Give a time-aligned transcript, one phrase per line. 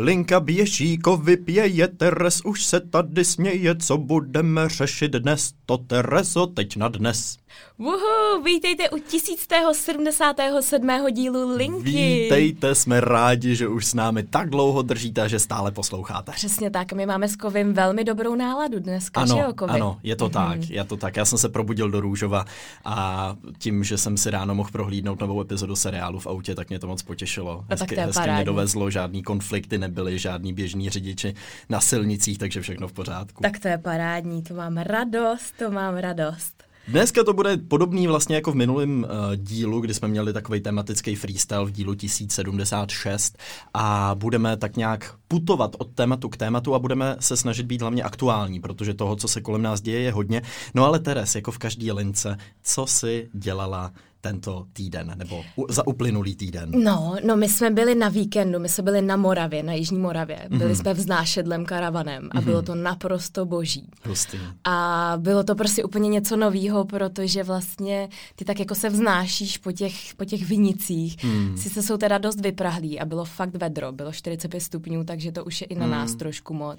[0.00, 6.46] Linka běží, kovy pěje, Teres už se tady směje, co budeme řešit dnes, to Terezo
[6.46, 7.36] teď na dnes.
[7.78, 10.88] Wuhu, vítejte u 1077.
[11.10, 11.90] dílu Linky.
[11.90, 16.32] Vítejte, jsme rádi, že už s námi tak dlouho držíte a že stále posloucháte.
[16.32, 19.72] Přesně tak, my máme s Kovim velmi dobrou náladu dneska, ano, že jo, Kovi?
[19.72, 20.32] Ano, je to mm-hmm.
[20.32, 21.16] tak, je to tak.
[21.16, 22.44] Já jsem se probudil do Růžova
[22.84, 26.78] a tím, že jsem si ráno mohl prohlídnout novou epizodu seriálu v autě, tak mě
[26.78, 27.64] to moc potěšilo.
[27.70, 28.34] No, tak to je hezky parádní.
[28.34, 31.34] mě dovezlo, žádný konflikty nebyly, žádný běžní řidiči
[31.68, 33.42] na silnicích, takže všechno v pořádku.
[33.42, 36.67] Tak to je parádní, to mám radost, to mám radost.
[36.88, 41.14] Dneska to bude podobný vlastně jako v minulém uh, dílu, kdy jsme měli takový tematický
[41.14, 43.38] freestyle v dílu 1076
[43.74, 48.02] a budeme tak nějak putovat od tématu k tématu a budeme se snažit být hlavně
[48.02, 50.42] aktuální, protože toho, co se kolem nás děje, je hodně.
[50.74, 56.36] No ale Teres, jako v každé lince, co si dělala tento týden, nebo za uplynulý
[56.36, 56.70] týden?
[56.84, 60.38] No, no my jsme byli na víkendu, my jsme byli na Moravě, na Jižní Moravě.
[60.48, 60.72] Byli Mhm.
[60.72, 60.80] mm-hmm.
[60.80, 63.88] jsme vznášedlem karavanem a bylo to naprosto boží.
[64.04, 64.38] Hustý.
[64.64, 69.72] A bylo to prostě úplně něco novýho, protože vlastně ty tak jako se vznášíš po
[69.72, 71.24] těch, po těch vinicích.
[71.24, 71.56] Hmm.
[71.58, 75.60] Sice jsou teda dost vyprahlí a bylo fakt vedro, bylo 45 stupňů, takže to už
[75.60, 76.78] je i na nás trošku moc.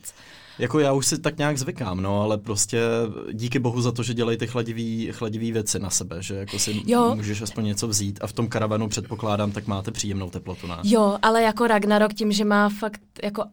[0.60, 2.82] Jako já už si tak nějak zvykám, no, ale prostě
[3.34, 6.82] díky bohu za to, že dělají ty chladivý, chladivý věci na sebe, že jako si
[6.86, 7.16] Jo.
[7.16, 10.76] můžeš aspoň něco vzít a v tom karavanu předpokládám, tak máte příjemnou teplotu, ne?
[10.84, 13.44] Jo, ale jako Ragnarok tím, že má fakt jako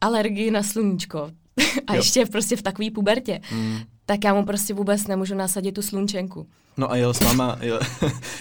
[0.00, 1.18] alergii na sluníčko
[1.86, 1.98] a Jo.
[1.98, 3.78] ještě prostě v takové pubertě, hmm.
[4.06, 6.46] tak já mu prostě vůbec nemůžu nasadit tu slunčenku.
[6.76, 7.80] No a jel s váma, jel,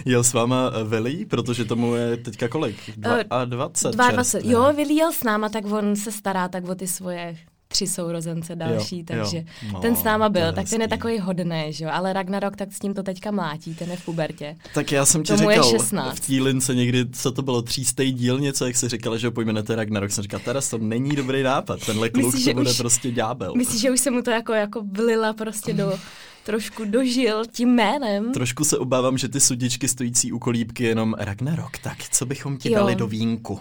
[0.05, 2.75] jel s váma eh, Vili, protože tomu je teďka kolik?
[2.97, 4.11] Dva, Eh, a 20 22.
[4.23, 4.53] čerstvě.
[4.53, 7.37] Jo, vylijel s náma, tak on se stará tak o ty svoje
[7.79, 9.43] tři sourozence další, Jo, takže jo.
[9.73, 12.55] No, ten s náma byl, je tak ten je takový hodný, že jo, ale Ragnarok
[12.55, 14.55] tak s tím to teďka mlátí, ten je v pubertě.
[14.73, 16.15] Tak já jsem ti Tomu je říkal 16.
[16.15, 19.31] v té lince někdy, co to bylo, třístej díl něco, jak jsi říkala, že ho
[19.31, 20.11] pojmenujete Ragnarok.
[20.11, 23.53] Jsem říkal, teraz to není dobrý nápad, tenhle kluk Myslíš, to bude už- prostě ďábel.
[23.55, 25.93] Myslíš, že už se mu to jako, jako vlila prostě do,
[26.45, 28.31] trošku dožil tím jménem?
[28.33, 32.71] Trošku se obávám, že ty sudičky stojící u kolíbky jenom Ragnarok, tak co bychom ti
[32.71, 32.79] Jo.
[32.79, 33.59] dali do vínku?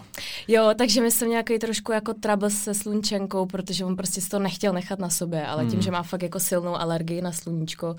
[0.49, 4.39] Jo, takže my jsme nějaký trošku jako trouble se slunčenkou, protože on prostě si to
[4.39, 5.71] nechtěl nechat na sobě, ale Hmm.
[5.71, 7.97] tím, že má fakt jako silnou alergii na sluníčko,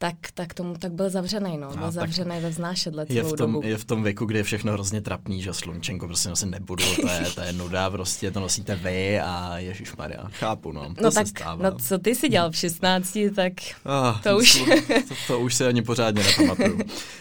[0.00, 1.70] tak, tak tomu tak byl zavřený, no.
[1.76, 3.66] Byl zavřený ve vznášedle Je celou v, tom, dobu.
[3.66, 7.08] je v tom věku, kdy je všechno hrozně trapný, že slunčenko prostě nosit nebudu, to
[7.08, 11.10] je, to je nuda, prostě to nosíte vy a Ježíš Maria, chápu, no, to No
[11.10, 11.70] se tak, stává.
[11.70, 13.52] no co ty si dělal v 16, tak
[13.84, 14.64] Ah, To už-
[15.08, 16.78] To, to už se ani pořádně nepamatuju.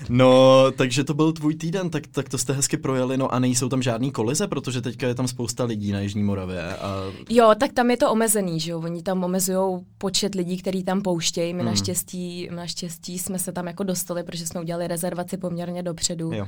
[0.09, 3.69] No, takže to byl tvůj týden, tak, tak to jste hezky projeli, no a nejsou
[3.69, 7.73] tam žádný kolize, protože teďka je tam spousta lidí na Jižní Moravě a Jo, tak
[7.73, 11.57] tam je to omezený, že jo, oni tam omezují počet lidí, který tam pouštějí, Hmm.
[11.57, 16.33] my naštěstí, naštěstí jsme se tam jako dostali, protože jsme udělali rezervaci poměrně dopředu.
[16.33, 16.47] jo.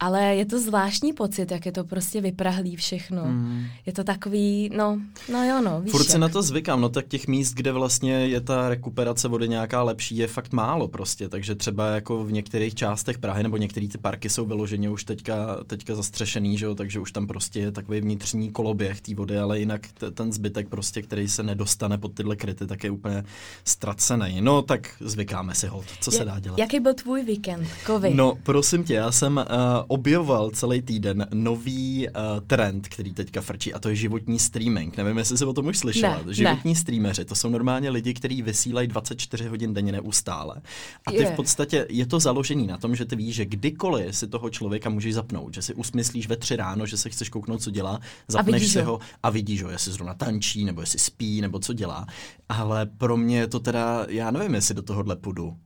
[0.00, 3.24] Ale je to zvláštní pocit, jak je to prostě vyprahlý všechno.
[3.24, 3.64] Mm.
[3.86, 5.00] Je to takový, no,
[5.32, 6.20] no jo, no, víš Furt si jak.
[6.20, 10.16] na to zvykám, no tak těch míst, kde vlastně je ta rekuperace vody nějaká lepší,
[10.16, 14.28] je fakt málo prostě, takže třeba jako v některých částech Prahy nebo některé ty parky
[14.28, 18.50] jsou vyloženě už teďka, teďka zastřešený, že jo, takže už tam prostě je takový vnitřní
[18.50, 22.66] koloběh té vody, ale jinak t- ten zbytek prostě, který se nedostane pod tyhle kryty,
[22.66, 23.24] tak je úplně
[23.64, 24.40] ztracený.
[24.40, 26.58] No tak zvykáme si hold, co se dá dělat.
[26.58, 28.14] Jaký byl tvůj víkend, Kovy?
[28.14, 29.44] No, prosím tě, já jsem uh,
[29.90, 32.14] objevoval celý týden nový uh,
[32.46, 34.96] trend, který teďka frčí, a to je životní streaming.
[34.96, 36.22] Nevím, jestli jsi o tom už slyšela.
[36.26, 40.62] Ne, životní streameři, to jsou normálně lidi, kteří vysílají 24 hodin denně neustále.
[41.06, 41.26] A ty Je.
[41.26, 44.90] v podstatě, je to založený na tom, že ty víš, že kdykoliv si toho člověka
[44.90, 48.68] můžeš zapnout, že si usmyslíš ve tři ráno, že se chceš kouknout, co dělá, zapneš
[48.68, 48.92] si ho.
[48.92, 52.06] ho a vidíš ho, jestli zrovna tančí, nebo jestli spí, nebo co dělá.
[52.48, 55.56] Ale pro mě je to teda, já nevím, jestli do tohohle půjdu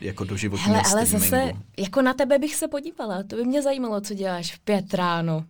[0.00, 1.36] jako do životního Hele, ale streamingu.
[1.36, 4.94] zase, jako na tebe bych se podívala, to by mě zajímalo, co děláš v pět
[4.94, 5.44] ráno.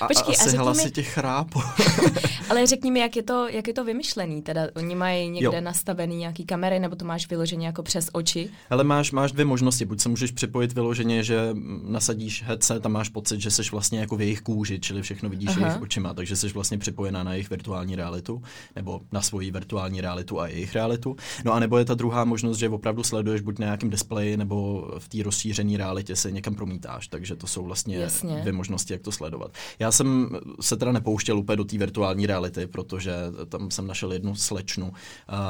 [0.00, 1.60] A, Počkej, a asi řekni hlasy mi- těch chrápů.
[2.50, 5.60] Ale řekni mi, jak je to, jak je to vymyšlený, teda oni mají někde Jo.
[5.60, 8.50] nastavený nějaký kamery, nebo to máš vyloženě jako přes oči?
[8.70, 9.84] Ale máš, máš dvě možnosti.
[9.84, 11.48] Buď se můžeš připojit vyloženě, že
[11.82, 15.48] nasadíš headset a máš pocit, že jsi vlastně jako v jejich kůži, čili všechno vidíš
[15.50, 15.66] Aha.
[15.66, 18.42] jejich očima, takže jsi vlastně připojená na jejich virtuální realitu,
[18.76, 21.16] nebo na svoji virtuální realitu a jejich realitu.
[21.44, 24.88] No a nebo je ta druhá možnost, že opravdu sleduješ buď na nějakém displeji, nebo
[24.98, 28.36] v té rozšířené realitě se někam promítáš, takže to jsou vlastně Jasně.
[28.40, 29.50] dvě možnosti, jak to sledovat.
[29.78, 30.28] Já jsem
[30.60, 33.14] se teda nepouštěl úplně do té virtuální reality, protože
[33.48, 34.94] tam jsem našel jednu slečnu uh,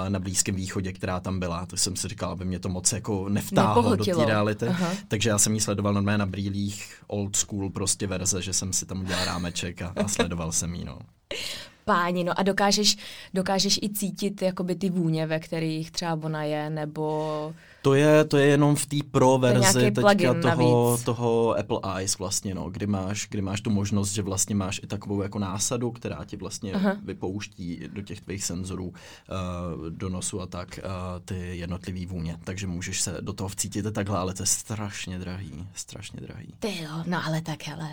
[0.08, 3.28] na Blízkém východě, která tam byla, tak jsem si říkal, aby mě to moc jako
[3.28, 4.66] nevtáhlo do té reality.
[4.66, 4.92] Aha.
[5.08, 8.86] Takže já jsem ji sledoval normálně na brýlích old school prostě verze, že jsem si
[8.86, 10.98] tam udělal rámeček a, a sledoval jsem ji, no.
[11.84, 12.96] páni, no a dokážeš,
[13.34, 17.54] dokážeš i cítit jakoby ty vůně, ve kterých třeba ona je, nebo...
[17.82, 21.04] To je, to je jenom v té pro verzi teďka toho, navíc.
[21.04, 24.86] toho Apple Eyes vlastně, no, kdy máš, kdy máš tu možnost, že vlastně máš i
[24.86, 26.96] takovou jako násadu, která ti vlastně Aha.
[27.04, 30.90] vypouští do těch tvých senzorů uh, do nosu a tak uh,
[31.24, 32.36] ty jednotlivý vůně.
[32.44, 36.54] Takže můžeš se do toho vcítit takhle, ale to je strašně drahý, strašně drahý.
[36.58, 37.88] Ty jo, no ale tak hele,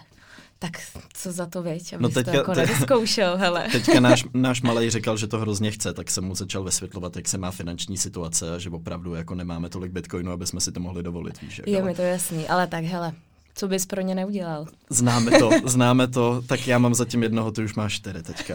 [0.60, 0.72] tak
[1.14, 3.68] co za to věď, abys no teďka, to jako te, nevyzkoušel, hele.
[3.72, 7.28] Teďka náš, náš malej říkal, že to hrozně chce, tak jsem mu začal vysvětlovat, jak
[7.28, 10.80] se má finanční situace a že opravdu jako nemáme tolik bitcoinu, aby jsme si to
[10.80, 11.62] mohli dovolit, víš.
[11.66, 13.14] Je mi to jasný, ale tak hele,
[13.58, 14.66] co bys pro ně neudělal?
[14.90, 18.54] Známe to, známe to, tak já mám zatím jednoho, ty už máš čtyři teďka,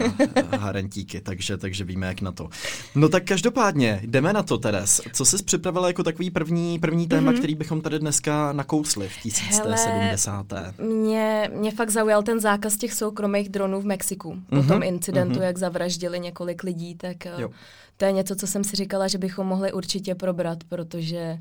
[0.57, 2.49] harentíky, takže, takže víme, jak na to.
[2.95, 5.01] No tak každopádně, jdeme na to, Teres.
[5.13, 7.37] Co jsi připravila jako takový první, první téma, mm-hmm.
[7.37, 10.45] který bychom tady dneska nakousli v 1070.
[10.77, 14.37] mě, mě fakt zaujal ten zákaz těch soukromých dronů v Mexiku.
[14.49, 14.67] Po mm-hmm.
[14.67, 15.43] tom incidentu, mm-hmm.
[15.43, 17.49] jak zavraždili několik lidí, tak jo.
[17.97, 21.37] to je něco, co jsem si říkala, že bychom mohli určitě probrat, protože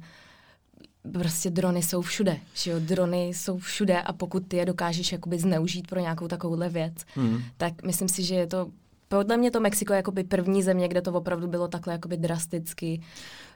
[1.12, 5.38] prostě drony jsou všude, že jo, drony jsou všude a pokud ty je dokážeš jakoby
[5.38, 7.43] zneužít pro nějakou takovouhle věc, hmm.
[7.56, 8.70] tak myslím si, že je to
[9.08, 13.00] podle mě to Mexiko je jakoby první země, kde to opravdu bylo takhle jakoby drasticky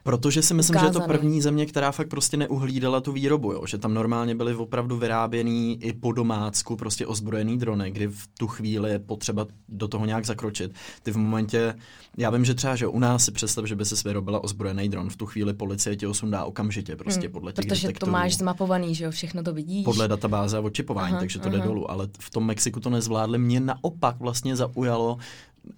[0.07, 0.93] Protože si myslím, ukázaný.
[0.93, 3.65] že je to první země, která fakt prostě neuhlídala tu výrobu, jo?
[3.65, 8.47] že tam normálně byly opravdu vyráběný i po domácku prostě ozbrojený drony, kdy v tu
[8.47, 10.73] chvíli je potřeba do toho nějak zakročit.
[11.03, 11.75] Ty v momentě,
[12.17, 15.09] já vím, že třeba, že u nás si představ, že by se vyrobila ozbrojený dron,
[15.09, 18.11] v tu chvíli policie tě osundá okamžitě prostě hmm, podle těch Protože detektorů.
[18.11, 19.85] to máš zmapovaný, že jo, všechno to vidíš.
[19.85, 21.57] Podle databáze a očipování, aha, takže to aha.
[21.57, 23.37] jde dolů, ale v tom Mexiku to nezvládli.
[23.37, 25.17] Mě naopak vlastně zaujalo,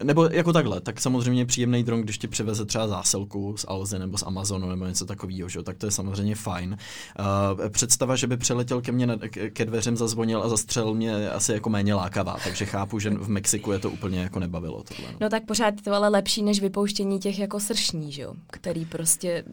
[0.03, 4.17] nebo jako takhle, tak samozřejmě příjemný dron, když ti přiveze třeba zásilku z Alzy nebo
[4.17, 5.63] z Amazonu nebo něco takového, že?
[5.63, 6.77] tak to je samozřejmě fajn.
[7.19, 9.17] Uh, představa, že by přeletěl ke mně na,
[9.53, 13.71] ke dveřem, zazvonil a zastřelil mě asi jako méně lákavá, takže chápu, že v Mexiku
[13.71, 15.11] je to úplně jako nebavilo tohle.
[15.11, 18.33] No, no tak pořád to ale lepší než vypouštění těch jako sršní, že jo?
[18.51, 19.43] který prostě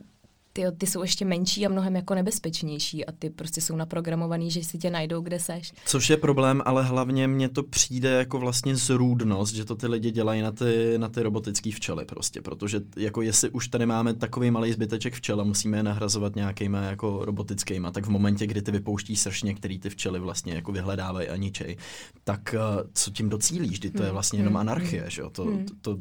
[0.56, 4.64] ty, ty jsou ještě menší a mnohem jako nebezpečnější a ty prostě jsou naprogramovaný, že
[4.64, 5.73] si tě najdou, kde seš.
[5.87, 10.11] Což je problém, ale hlavně mně to přijde jako vlastně zrůdnost, že to ty lidi
[10.11, 14.50] dělají na ty, na ty robotické včely prostě, protože jako jestli už tady máme takový
[14.50, 18.70] malý zbyteček včel a musíme je nahrazovat nějakýma jako robotickýma, tak v momentě, kdy ty
[18.70, 21.76] vypouští sršně, který ty včely vlastně jako vyhledávají a ničej,
[22.25, 23.79] tak uh, co tím docílíš?
[23.79, 25.11] Kdy to je hmm, vlastně jenom hmm, anarchie, hmm.
[25.11, 25.31] že jo?
[25.31, 25.44] To,
[25.81, 25.99] to, to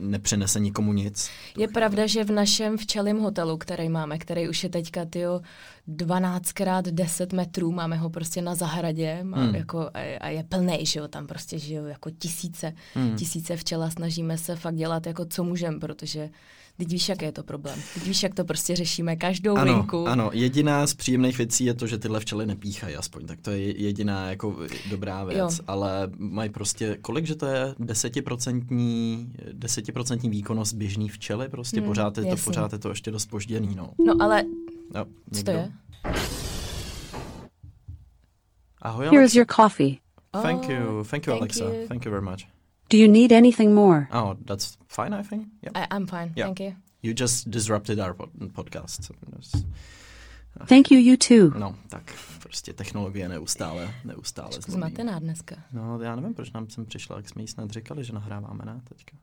[0.00, 1.30] nepřinese nikomu nic.
[1.56, 5.40] Je pravda, že v našem včelím hotelu, který máme, který už je teďka tyjo,
[5.86, 9.54] 12 krát 10 metrů, máme ho prostě na zahradě má hmm.
[9.54, 9.90] jako,
[10.20, 13.16] a je plný, že jo, tam prostě žijou jako tisíce, hmm.
[13.16, 16.30] tisíce včela, snažíme se fakt dělat jako co můžeme, protože
[16.78, 17.78] Teď víš, jak je to problém.
[17.94, 20.08] Teď víš, jak to prostě řešíme každou ano, linku.
[20.08, 23.82] Ano, jediná z příjemných věcí je to, že tyhle včely nepíchají aspoň, tak to je
[23.82, 24.56] jediná jako
[24.90, 25.64] dobrá věc, jo.
[25.66, 32.18] ale mají prostě, kolik, že to je desetiprocentní, desetiprocentní výkonnost běžný včely, prostě hmm, pořád,
[32.18, 33.90] je to, pořád je to ještě dost požděný, no.
[34.06, 34.44] No ale,
[34.94, 35.72] no, co to je?
[38.82, 39.98] Ahoj, Here's your coffee.
[40.42, 41.64] Thank you, thank you, thank Alexa.
[41.64, 41.86] you.
[41.88, 42.55] Thank you very much.
[42.90, 44.06] Do you need anything more?
[44.12, 45.48] Oh, that's fine, I think.
[45.62, 45.72] Yeah.
[45.84, 46.46] I, I'm fine, Yeah.
[46.46, 46.72] thank you.
[47.02, 49.10] You just disrupted our pod- podcast.
[50.60, 51.58] Uh, thank you, you too.
[51.58, 52.02] No, tak
[52.42, 54.80] prostě technologie neustále, neustále zlomí.
[54.80, 55.56] Zmatená dneska.
[55.72, 58.80] No, já nevím, proč nám sem přišla, jak jsme jí snad říkali, že nahráváme, ne,
[58.88, 59.16] teďka.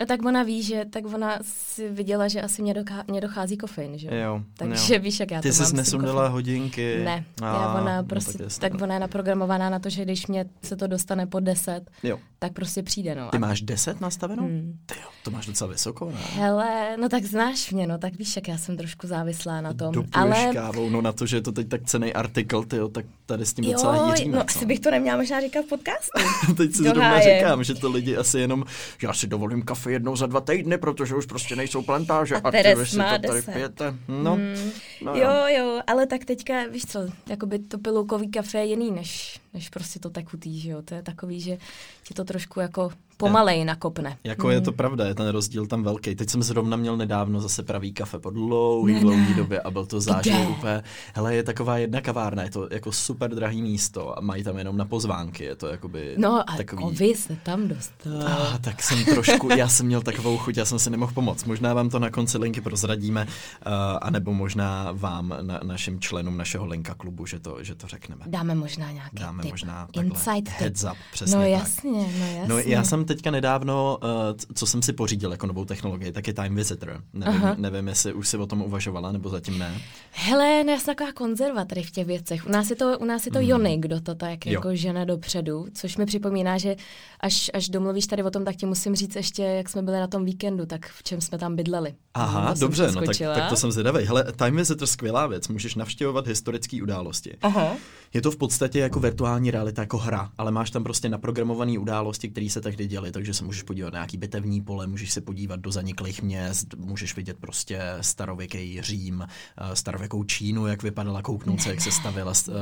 [0.00, 3.56] No tak ona ví, že tak ona si viděla, že asi mě, doká, mě dochází
[3.56, 5.00] kofein, že Jo, Takže jo.
[5.00, 7.00] víš, jak já Ty to jsi nesundala hodinky.
[7.04, 8.84] Ne, A, já ona no, prostě, jasně, tak no.
[8.84, 12.18] ona je naprogramovaná na to, že když mě se to dostane po 10, Jo.
[12.38, 13.28] tak prostě přijde, no.
[13.30, 14.42] Ty A- máš 10 nastavenou?
[14.42, 14.78] Hmm.
[14.86, 16.20] Ty jo, to máš docela vysoko, ne?
[16.34, 19.92] Hele, no tak znáš mě, no tak víš, jak já jsem trošku závislá na tom.
[19.94, 22.88] Dopuješ Ale kávou, no na to, že je to teď tak cený artikl, ty jo,
[22.88, 24.36] tak tady s tím jo, docela hýříme.
[24.36, 26.20] no asi bych to neměla možná říkat v podcastu.
[26.56, 28.64] Teď si zrovna říkám, že to lidi asi jenom,
[29.02, 32.50] já si dovolím kafe jednou za dva týdny, protože už prostě nejsou plantáže A a,
[32.50, 33.52] Teres si má to tady 10.
[33.52, 33.94] pijete.
[34.08, 34.70] No, Mm,
[35.02, 39.40] no jo, jo, ale tak teďka, víš co, jakoby to piloukový kafe je jiný, než,
[39.54, 41.58] než prostě to tekutý, že jo, to je takový, že
[42.02, 44.18] ti to trošku jako pomalej nakopne.
[44.24, 46.14] Jako je to pravda, je ten rozdíl tam velký.
[46.14, 49.86] Teď jsem zrovna měl nedávno zase pravý kafe po dlouhý, Ne, dlouhý době a byl
[49.86, 50.82] to zážitek úplně.
[51.14, 54.76] Hele, je taková jedna kavárna, je to jako super drahý místo a mají tam jenom
[54.76, 56.82] na pozvánky, je to jakoby No a takový...
[56.82, 58.22] kovy se tam dostal.
[58.26, 61.44] Ah, tak jsem trošku, já jsem měl takovou chuť, já jsem si nemohl pomoct.
[61.44, 63.72] Možná vám to na konci linky prozradíme, uh,
[64.02, 68.24] anebo možná vám, na, našim členům našeho linka klubu, že to, že to řekneme.
[68.26, 69.50] Dáme možná nějaký Dáme tip.
[69.52, 70.04] možná takhle.
[70.04, 71.50] Inside Heads up, přesně No tak.
[71.50, 72.44] jasně, no jasně.
[72.46, 74.08] No já jsem teďka nedávno, uh,
[74.54, 77.02] co jsem si pořídil jako novou technologii, tak je Time Visitor.
[77.12, 77.54] Nevím, Aha.
[77.58, 79.80] nevím, jestli už si o tom uvažovala, nebo zatím ne.
[80.12, 82.46] Hele, no já jsem taková konzerva tady v těch věcech.
[82.46, 84.52] U nás je to, u nás je to Jony, kdo to tak Jo.
[84.52, 86.76] jako žene dopředu, což mi připomíná, že
[87.20, 90.06] až, až domluvíš tady o tom, tak ti musím říct ještě, jak jsme byli na
[90.06, 91.94] tom víkendu, tak v čem jsme tam bydleli.
[92.14, 94.04] Aha, To jsem dobře, no tak, tak to jsem zvědavý.
[94.04, 97.36] Hele, Time Visitor skvělá věc, můžeš navštěvovat historické události.
[97.42, 97.76] Aha.
[98.14, 102.28] Je to v podstatě jako virtuální realita, jako hra, ale máš tam prostě naprogramované události,
[102.28, 105.60] které se tehdy děly, takže se můžeš podívat na nějaký bitevní pole, můžeš se podívat
[105.60, 111.70] do zaniklých měst, můžeš vidět prostě starověký Řím, eh, starověkou Čínu, jak vypadala, kouknout se,
[111.70, 112.52] jak se stavila eh,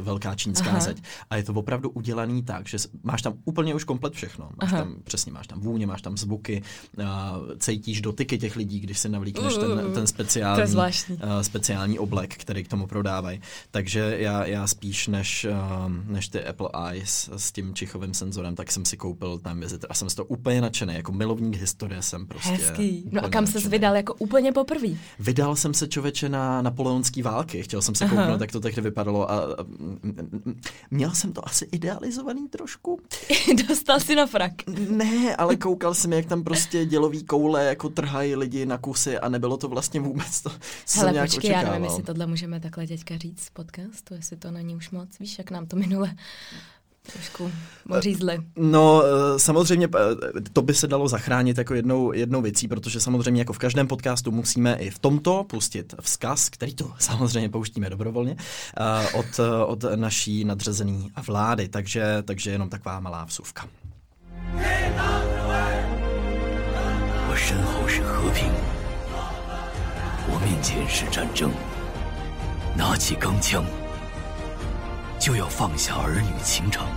[0.00, 0.80] velká čínská Aha.
[0.80, 1.02] zeď.
[1.30, 4.50] A je to opravdu udělaný tak, že máš tam úplně už komplet všechno.
[4.62, 4.82] Máš Aha.
[4.82, 6.62] tam, přesně, máš tam vůně, máš tam zvuky,
[6.98, 7.04] eh,
[7.58, 10.76] cítíš dotyky těch lidí, když si navlíkneš ten, ten speciální,
[11.42, 13.40] speciální oblek, který k tomu prodávají.
[13.70, 15.46] Takže já, já spíš než,
[16.06, 19.94] než ty Apple Eyes s tím čichovým senzorem, tak jsem si koupil Time Visitor a
[19.94, 20.94] jsem z toho úplně nadšený.
[20.94, 23.08] Jako milovník historie jsem prostě Hezký.
[23.12, 23.68] No a kam nadšený.
[23.68, 24.88] vydal jako úplně poprvé?
[25.18, 27.62] Vydal jsem se člověče na napoleonský války.
[27.62, 29.46] Chtěl jsem se kouknout, jak to tehdy vypadalo a, a
[30.90, 33.00] měl jsem to asi idealizovaný trošku.
[33.68, 34.52] Dostal si na frak.
[34.88, 39.28] Ne, ale koukal jsem, jak tam prostě dělový koule jako trhají lidi na kusy a
[39.28, 41.72] nebylo to vlastně vůbec to, co jsem Hele, nějak počkej, já očekával.
[41.80, 45.18] nevím, jestli tohle můžeme takhle teďka říct z podcastu, jestli to není už moc.
[45.18, 46.14] Víš, jak nám to minule
[47.13, 47.51] trošku
[47.89, 48.39] ořízli.
[48.55, 53.41] No, eh, samozřejmě eh, to by se dalo zachránit jako jednou, jednou věcí, protože samozřejmě
[53.41, 58.35] jako v každém podcastu musíme i v tomto pustit vzkaz, který to samozřejmě pouštíme dobrovolně,
[58.39, 63.67] eh, od, eh, od naší nadřazené vlády, takže, takže jenom taková malá vsuvka.
[67.29, 68.49] 我身后是和平，
[70.29, 71.51] 我面前是战争。
[72.75, 73.65] 拿起钢枪，
[75.21, 76.87] 就要放下儿女情长。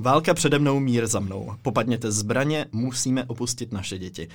[0.00, 1.54] Válka přede mnou, mír za mnou.
[1.62, 4.28] Popadněte zbraně, musíme opustit naše děti.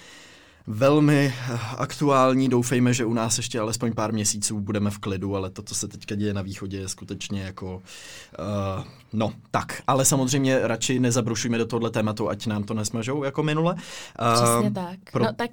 [0.67, 5.49] Velmi eh, aktuální, doufejme, že u nás ještě alespoň pár měsíců budeme v klidu, ale
[5.49, 7.75] to, co se teďka děje na východě, je skutečně jako...
[7.75, 9.81] Uh, no, tak.
[9.87, 13.73] Ale samozřejmě radši nezabrušujme do tohle tématu, ať nám to nesmažou jako minule.
[13.73, 13.79] Uh,
[14.33, 14.99] Přesně tak.
[15.11, 15.51] pro- No tak,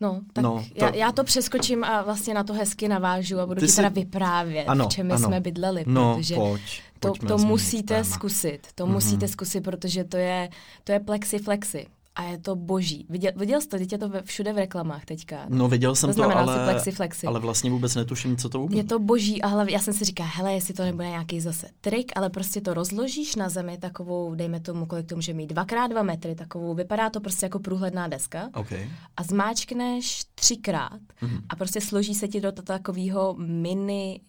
[0.00, 3.46] no, tak No, to- já, já to přeskočím a vlastně na to hezky navážu a
[3.46, 5.18] budu Ty ti si- teda vyprávět, Ano, v čem ano.
[5.26, 8.04] jsme bydleli, No, protože pojď, to, to musíte téma.
[8.04, 8.94] zkusit, to Mhm.
[8.94, 10.48] musíte zkusit, protože to je,
[10.84, 11.86] to je plexiflexy
[12.18, 13.06] a je to boží.
[13.08, 15.46] Viděl, viděl jsi to, je to všude v reklamách teďka.
[15.48, 17.26] No, viděl jsem To to, znamená si ale, plexiflexy.
[17.26, 18.76] ale vlastně vůbec netuším, co to umí.
[18.76, 21.66] Je to boží a hlavně, já jsem si říkala, hele, jestli to nebude nějaký zase
[21.80, 25.86] trik, ale prostě to rozložíš na zemi takovou, dejme tomu, kolik to může mít, dvakrát
[25.86, 28.72] dva metry, takovou, vypadá to prostě jako průhledná deska OK.
[29.16, 31.38] a zmáčkneš třikrát Mhm.
[31.48, 34.20] a prostě složí se ti do takového mini,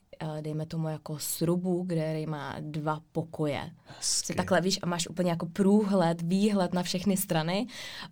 [0.41, 3.71] dejme tomu jako srubu, který má dva pokoje.
[3.99, 7.67] Si takhle víš a máš úplně jako průhled, výhled na všechny strany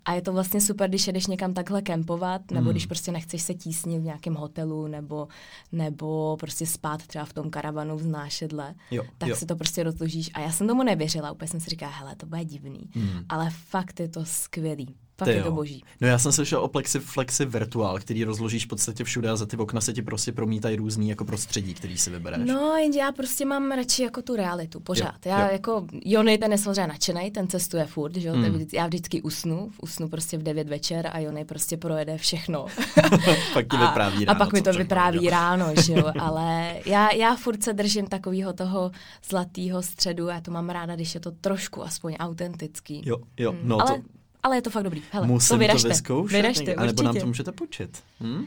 [0.05, 2.71] a je to vlastně super, když jedeš někam takhle kempovat, nebo Mhm.
[2.71, 5.27] když prostě nechceš se tísnit v nějakém hotelu, nebo,
[5.71, 9.35] nebo prostě spát třeba v tom karavanu v znášedle, Jo, tak jo.
[9.35, 10.31] si to prostě rozložíš.
[10.33, 13.25] A já jsem tomu nevěřila, úplně jsem si říkala, hele, to bude divný, Mhm.
[13.29, 14.95] ale fakt je to skvělý.
[15.17, 15.53] Fakt je to jo.
[15.55, 15.83] boží.
[16.01, 19.45] No já jsem slyšel o Plexi Flexi Virtual, který rozložíš v podstatě všude a za
[19.45, 22.41] ty okna se ti prostě promítají různý jako prostředí, který si vybereš.
[22.45, 25.25] No, jenže já prostě mám radši jako tu realitu, pořád.
[25.25, 25.49] Jo, já jo.
[25.51, 28.45] jako, Jony ten je samozřejmě nadšenej, ten cestuje furt, že jo, Hmm.
[28.45, 28.65] mm.
[28.73, 32.65] já vždycky usnu, usnu prostě v 9 večer a Jony prostě projede všechno.
[33.53, 35.31] pak ti a, vypráví a ráno, pak mi to vypráví viděl.
[35.31, 38.91] ráno, že jo, ale já, já furt se držím takového toho
[39.29, 43.01] zlatého středu, já to mám ráda, když je to trošku aspoň autentický.
[43.05, 44.03] Jo, jo, Mm, no ale, to
[44.47, 45.01] ale je to fakt dobrý.
[45.11, 45.87] Hele, musím to vyražte.
[45.89, 48.03] vyzkoušet, vyražte, někde, anebo nám to můžete počít.
[48.21, 48.45] Hm?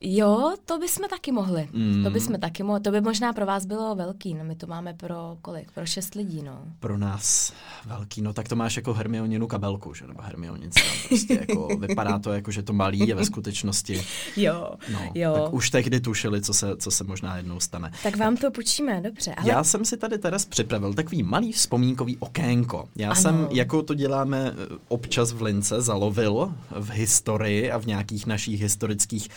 [0.00, 1.68] Jo, to bychom taky mohli.
[1.72, 2.04] Mm.
[2.04, 2.80] To bychom taky mohli.
[2.80, 4.34] To by možná pro vás bylo velký.
[4.34, 5.72] No, my to máme pro kolik?
[5.72, 6.58] Pro šest lidí, no.
[6.80, 7.52] Pro nás
[7.86, 10.06] velký, no tak to máš jako Hermioninu kabelku, že?
[10.06, 10.80] nebo Hermionice.
[11.08, 14.02] Prostě jako, vypadá to jako, že to malý je ve skutečnosti.
[14.36, 15.34] Jo, No, jo.
[15.44, 17.90] tak už tehdy tušili, co se, co se možná jednou stane.
[18.02, 19.34] Tak vám to počíme, dobře.
[19.34, 22.88] Ale Já jsem si tady teraz připravil takový malý vzpomínkový okénko.
[22.96, 23.20] Já Ano.
[23.20, 28.60] jsem, jako to děláme eh, občas v Lince, zalovil v historii a v nějakých našich
[28.60, 29.28] historických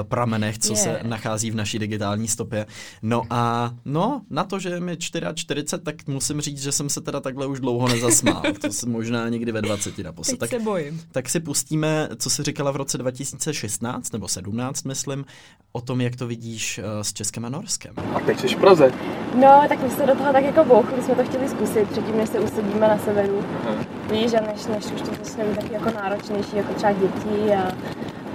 [0.00, 0.76] eh, pramenech, co Je.
[0.76, 2.66] se nachází v naší digitální stopě.
[3.02, 7.00] No a no, na to, že je mi 44, tak musím říct, že jsem se
[7.00, 8.42] teda takhle už dlouho nezasmál.
[8.60, 10.38] To jsem možná někdy ve 20 naposled.
[10.38, 11.02] Tak, se bojím.
[11.12, 15.24] tak si pustíme, co si říkala v roce 2016 nebo 17, myslím,
[15.72, 17.94] o tom, jak to vidíš eh, s Českem a Norskem.
[18.14, 18.92] A teď jsi v Praze.
[19.34, 22.28] No, tak my jsme do toho tak jako bouchli, jsme to chtěli zkusit předtím, než
[22.28, 23.44] se usadíme na severu.
[23.68, 23.84] Aha.
[24.10, 27.72] Víš, a než, než už to začne být taky jako náročnější, jako třeba děti a,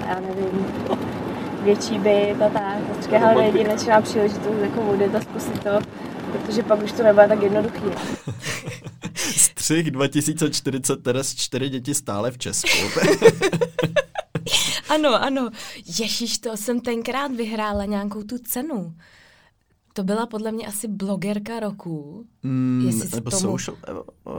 [0.03, 0.65] a já nevím,
[1.63, 2.77] větší byt a tak.
[3.13, 3.41] Ale Romantika.
[3.43, 5.79] jedinečná příležitost jako vody to zkusit to.
[6.31, 7.81] protože pak už to nebude tak jednoduchý.
[9.15, 12.77] Střih 2040, teraz čtyři děti stále v Česku.
[14.89, 15.49] ano, ano.
[15.99, 18.93] Ježíš, to jsem tenkrát vyhrála nějakou tu cenu.
[19.95, 22.25] To byla podle mě asi blogerka roku.
[22.43, 23.77] Mm, Jestli nebo tomu- social...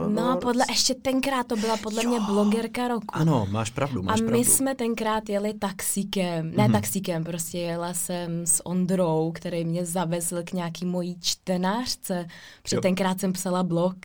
[0.07, 2.23] No, podle, ještě tenkrát to byla podle mě Jo.
[2.27, 3.05] blogerka roku.
[3.09, 4.43] Ano, máš pravdu, A máš my pravdu.
[4.43, 10.51] jsme tenkrát jeli taxíkem, ne taxíkem, prostě jela jsem s Ondrou, který mě zavezl k
[10.53, 12.25] nějaký mojí čtenářce,
[12.63, 12.81] protože Jo.
[12.81, 13.95] tenkrát jsem psala blog,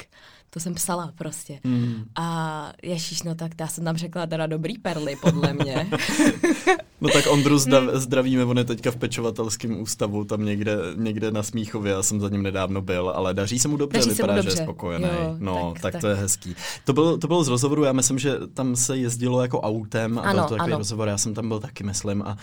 [0.51, 1.61] to jsem psala prostě.
[1.65, 2.05] Mm.
[2.17, 5.91] A ježíš, no tak já jsem tam řekla teda dobrý perly, podle mě.
[7.03, 7.91] No tak Ondru zda, Hmm.
[7.95, 12.29] zdravíme, on je teďka v pečovatelském ústavu, tam někde, někde na Smíchově, já jsem za
[12.29, 14.63] ním nedávno byl, ale daří se mu dobře, Daří se mu vypadá, že je dobře.
[14.63, 15.05] spokojený.
[15.05, 16.57] Jo, no, tak, tak- tak, to je hezký.
[16.85, 20.23] To bylo, to bylo z rozhovoru, já myslím, že tam se jezdilo jako autem a
[20.23, 20.79] byl Ano, to takový ano.
[20.79, 22.37] rozhovor, já jsem tam byl taky, myslím, a uh,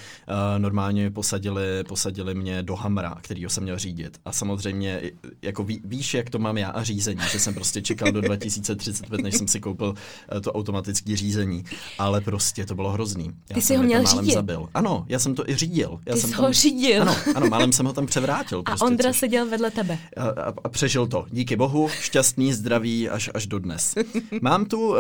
[0.58, 4.18] normálně posadili, posadili mě do Hamra, kterýho jsem měl řídit.
[4.26, 5.02] A samozřejmě,
[5.42, 9.22] jako ví, víš, jak to mám já a řízení, že jsem prostě čekal do 2035,
[9.22, 9.88] než jsem si koupil
[10.34, 11.64] uh, to automatické řízení,
[12.00, 13.26] ale prostě to bylo hrozný.
[13.50, 14.34] Já Ty jsem jsi ho měl málem řídit?
[14.34, 14.70] Zabil.
[14.74, 16.00] Ano, já jsem to i řídil.
[16.06, 16.46] Já Ty jsem jsi tam...
[16.46, 17.02] ho řídil.
[17.02, 18.60] Ano, ano, málem jsem ho tam převrátil.
[18.60, 19.98] A Prostě, Ondra což- seděl vedle tebe.
[20.18, 21.26] a, a, a přežil to.
[21.32, 23.96] Díky bohu, šťastný, zdravý až, až do dnes.
[24.42, 24.96] Mám tu, uh,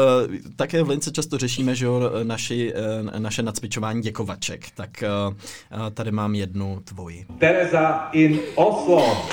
[0.56, 4.66] také v Lince často řešíme, že jo, naši, uh, naše nacvičování děkovaček.
[4.75, 5.34] Tak uh,
[5.82, 7.25] uh, tady mám jednu tvoji.
[7.39, 9.27] Teresa in Oslo.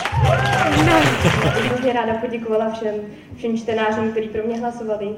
[1.64, 2.94] Hrozně ráda poděkovala všem,
[3.36, 5.16] všem čtenářům, kteří pro mě hlasovali.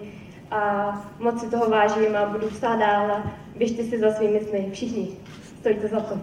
[0.51, 4.69] A moc si toho vážím a budu psát dál a běžte si za svými sny.
[4.73, 5.09] Všichni.
[5.61, 6.21] Stojí to za to.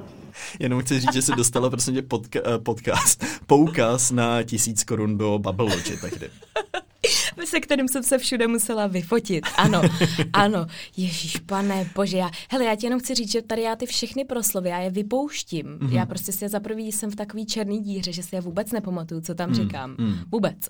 [0.59, 5.39] Jenom chci říct, že jsi dostala prostě podka- eh, podcast, poukaz na tisíc korun do
[5.39, 6.29] Bubble Lodge tehdy.
[7.45, 9.45] Se kterým jsem se všude musela vyfotit.
[9.57, 9.81] Ano,
[10.33, 10.65] ano.
[10.97, 14.25] Ježíš, pane bože, já, hele, já ti jenom chci říct, že tady já ty všechny
[14.25, 15.67] proslovy, já je vypouštím.
[15.67, 15.77] Mhm.
[15.77, 15.93] Mm-hmm.
[15.93, 18.71] Já prostě si je za prvý jsem v takový černý díře, že si je vůbec
[18.71, 19.95] nepamatuju, co tam mm, říkám.
[19.97, 20.15] Mm.
[20.31, 20.69] Vůbec.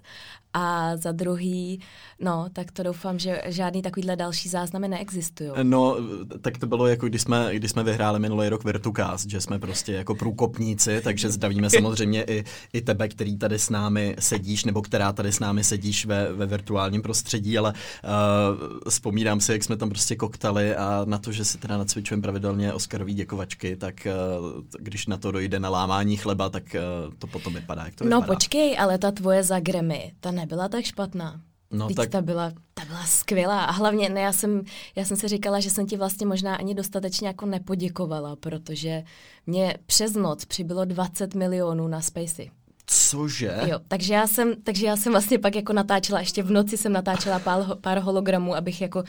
[0.53, 1.79] A za druhý,
[2.21, 5.51] no, tak to doufám, že žádný takovýhle další záznamy neexistují.
[5.63, 5.97] No,
[6.41, 9.93] tak to bylo jako když jsme, když jsme vyhráli minulý rok Virtucast, že jsme prostě
[9.93, 15.13] jako průkopníci, takže zdravíme samozřejmě i, i tebe, který tady s námi sedíš, nebo která
[15.13, 19.89] tady s námi sedíš ve, ve virtuálním prostředí, ale uh, vzpomínám si, jak jsme tam
[19.89, 25.07] prostě koktali a na to, že si teda nacvičujeme pravidelně Oscarový děkovačky, tak uh, když
[25.07, 26.63] na to dojde na lámání chleba, tak
[27.07, 28.33] uh, to potom vypadá, jak to No vypadá.
[28.33, 31.41] počkej, ale ta tvoje za Grammy, ta nebyla tak špatná.
[31.71, 33.63] No, Teď tak- ta byla, ta byla skvělá.
[33.65, 34.61] A hlavně, ne, já jsem,
[34.95, 39.03] já jsem si říkala, že jsem ti vlastně možná ani dostatečně jako nepoděkovala, protože
[39.47, 42.51] mě přes noc přibylo 20 milionů na Spacey.
[42.85, 43.59] Cože?
[43.65, 46.93] Jo, takže já jsem, takže já jsem vlastně pak jako natáčela, ještě v noci jsem
[46.93, 49.03] natáčela pár, pár hologramů, abych jako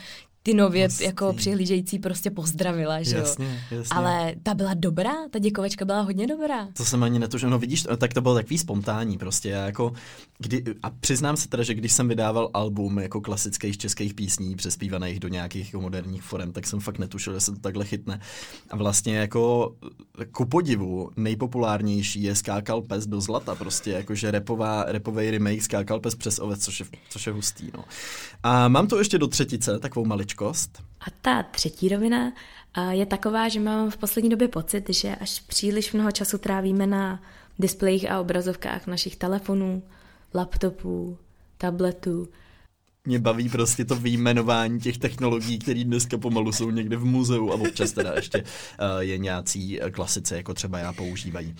[0.46, 1.04] ty nově Hustý.
[1.04, 3.20] jako přihlížející prostě pozdravila, že jo.
[3.20, 3.96] Jasně, jasně.
[3.96, 6.68] Ale ta byla dobrá, ta děkovačka byla hodně dobrá.
[6.76, 7.50] To jsem ani netušil.
[7.50, 9.48] No vidíš, tak to bylo takový spontánní prostě.
[9.48, 9.92] Já jako,
[10.38, 15.20] kdy, a přiznám se teda, že když jsem vydával album jako klasických českých písní, přespívaných
[15.20, 18.20] do nějakých jako moderních forem, tak jsem fakt netušil, že se to takhle chytne.
[18.70, 19.74] A vlastně jako
[20.32, 26.14] ku podivu nejpopulárnější je Skákal pes do zlata prostě, jakože repová, repový remake Skákal pes
[26.14, 27.70] přes ovec, což je, což je hustý.
[27.76, 27.84] No.
[28.42, 30.06] A mám tu ještě do třetice takovou
[30.40, 30.82] maličkost.
[31.00, 32.32] A ta třetí rovina
[32.90, 37.22] je taková, že mám v poslední době pocit, že až příliš mnoho času trávíme na
[37.58, 39.82] displejích a obrazovkách našich telefonů,
[40.34, 41.18] laptopů,
[41.58, 42.28] tabletů.
[43.06, 47.54] Mě baví prostě to vyjmenování těch technologií, které dneska pomalu jsou někde v muzeu a
[47.54, 48.44] občas teda ještě uh,
[48.98, 51.54] je nějací eh, klasice, jako třeba já používají.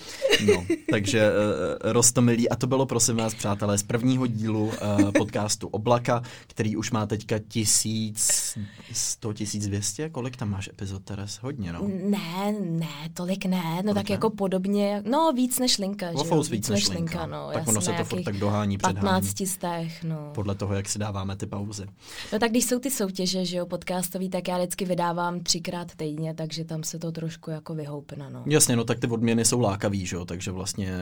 [0.46, 4.72] No, takže uh, Rostomilí, a to bylo prosím vás, přátelé, z prvního dílu uh,
[5.18, 11.38] podcastu Oblaka, který už má teďka 1100, 1200, kolik tam máš epizod, Teres?
[11.42, 11.80] Hodně, no.
[12.04, 14.12] Ne, ne, tolik ne, no Kolik tak ne?
[14.12, 17.26] jako podobně, no víc než linka, že Wofous víc než linka.
[17.26, 17.50] no.
[17.52, 19.00] Tak ono se to furt tak dohání, předhání.
[19.00, 20.30] 15 stech, no.
[20.35, 21.86] Podle toho, jak si dáváme ty pauzy.
[22.32, 26.34] No tak když jsou ty soutěže, že jo, podcastový, tak já vždycky vydávám třikrát týdně,
[26.34, 28.42] takže tam se to trošku jako vyhoupne, no.
[28.46, 31.00] Jasně, no tak ty odměny jsou lákavý, že jo, takže vlastně eh,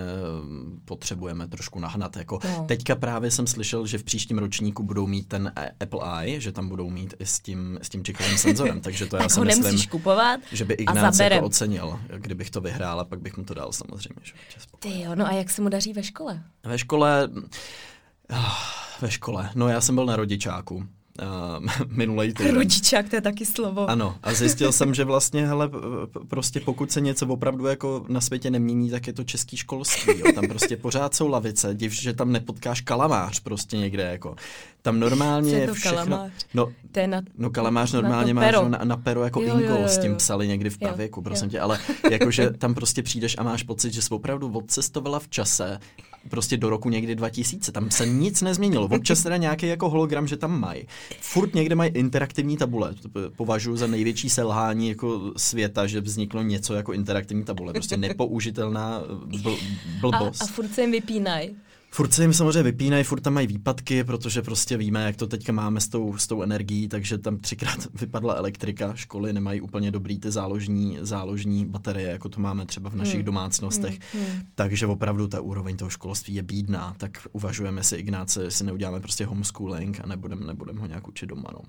[0.84, 2.16] potřebujeme trošku nahnat.
[2.16, 2.38] Jako.
[2.44, 2.64] No.
[2.68, 6.52] Teďka právě jsem slyšel, že v příštím ročníku budou mít ten eh, Apple Eye, že
[6.52, 9.88] tam budou mít i s tím, s tím čikovým senzorem, takže to já si myslím,
[9.90, 13.72] kupovat že by Ignác jako ocenil, kdybych to vyhrál a pak bych mu to dal
[13.72, 14.20] samozřejmě.
[14.22, 14.32] Že?
[14.78, 16.42] Ty jo, no a jak se mu daří ve škole?
[16.64, 17.28] Ve škole,
[19.00, 20.86] ve škole, no já jsem byl na rodičáku,
[21.20, 22.55] uh, minulej týden.
[22.55, 23.90] Rodičák, to je taky slovo.
[23.90, 25.70] Ano, a zjistil jsem, že vlastně, hele,
[26.29, 30.33] prostě pokud se něco opravdu jako na světě nemění, tak je to český školství, jo.
[30.35, 34.37] Tam prostě pořád jsou lavice, div, že tam nepotkáš kalamář prostě někde, jako.
[34.83, 35.96] Tam normálně Co je to všechno...
[35.96, 36.33] kalamář?
[36.55, 38.59] No, To je na, No kalamář na normálně máš pero.
[38.59, 40.16] jo, na, na pero jako Jo, jo, jo, ingol, jo, s tím jo.
[40.16, 41.51] psali někdy v Jo, pravěku, prosím jo.
[41.51, 41.79] tě, ale
[42.11, 45.79] jakože tam prostě přijdeš a máš pocit, že jsi opravdu odcestovala v čase
[46.29, 50.37] prostě do roku někdy 2000, tam se nic nezměnilo, občas teda nějaký jako hologram, že
[50.37, 50.87] tam mají.
[51.20, 56.74] Furt někde mají interaktivní tabule, to považuji za největší selhání jako světa, že vzniklo něco
[56.74, 60.42] jako interaktivní tabule, prostě nepoužitelná bl- a, blbost.
[60.42, 61.56] a furt se jim vypínají.
[61.94, 65.52] Furt se jim samozřejmě vypínají, furt tam mají výpadky, protože prostě víme, jak to teďka
[65.52, 70.18] máme s tou, s tou energií, takže tam třikrát vypadla elektrika, školy nemají úplně dobrý
[70.18, 73.24] ty záložní, záložní baterie, jako to máme třeba v našich hmm.
[73.24, 73.98] domácnostech.
[74.14, 74.24] Hmm.
[74.55, 79.26] Takže opravdu ta úroveň toho školství je bídná, tak uvažujeme si Ignáce, jestli neuděláme prostě
[79.26, 81.50] homeschooling a nebudeme nebudem ho nějak učit doma.
[81.52, 81.61] No.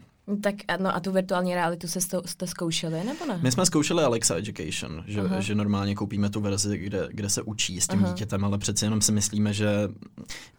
[0.41, 3.39] Tak a- no a tu virtuální realitu se sto, jste zkoušeli, nebo ne?
[3.43, 5.41] My jsme zkoušeli Alexa Education, že, Aha.
[5.41, 8.13] že normálně koupíme tu verzi, kde, kde se učí s tím Aha.
[8.13, 9.89] dítětem, ale přeci jenom si myslíme, že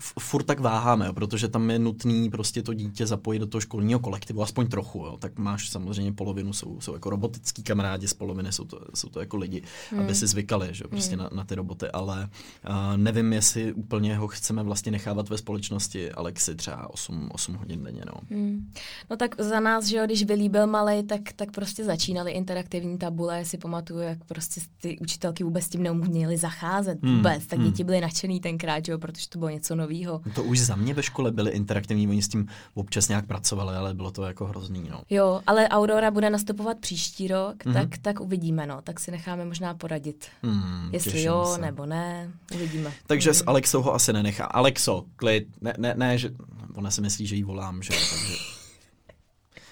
[0.01, 4.01] f- furt tak váháme, protože tam je nutný prostě to dítě zapojit do toho školního
[4.01, 5.17] kolektivu, aspoň trochu, jo.
[5.19, 9.21] tak máš samozřejmě polovinu, jsou, jsou jako robotický kamarádi, z poloviny jsou to, jsou to
[9.21, 10.01] jako lidi, hmm.
[10.01, 11.23] aby si zvykali že, prostě hmm.
[11.25, 12.29] na, na ty roboty, ale
[12.69, 17.85] uh, nevím, jestli úplně ho chceme vlastně nechávat ve společnosti Alexi třeba 8, 8 hodin
[17.85, 18.03] denně.
[18.07, 18.21] No.
[18.31, 18.71] Hmm.
[19.11, 23.39] No tak za nás, že jo, když byl malý, tak, tak prostě začínaly interaktivní tabule.
[23.39, 27.47] Já si pamatuju, jak prostě ty učitelky vůbec s tím neuměly zacházet Hmm, vůbec.
[27.47, 27.69] Tak hmm.
[27.71, 30.21] děti byly nadšený tenkrát, že jo, protože to bylo něco nového.
[30.35, 33.95] To už za mě ve škole byly interaktivní, oni s tím občas nějak pracovali, ale
[33.95, 34.89] bylo to jako hrozný.
[34.91, 35.03] No.
[35.11, 37.75] Jo, ale Aurora bude nastupovat příští rok, Mhm.
[37.75, 38.83] tak, tak uvidíme, no.
[38.83, 40.27] Tak si necháme možná poradit.
[40.43, 41.61] Hmm, Jestli jo, se.
[41.61, 42.93] nebo ne, uvidíme.
[43.07, 44.45] Takže s Alexou ho asi nenechá.
[44.45, 45.49] Alexo, klid.
[45.61, 46.31] Ne, ne, ne, že
[46.75, 48.54] ona si myslí, že jí volám, že jo, takže...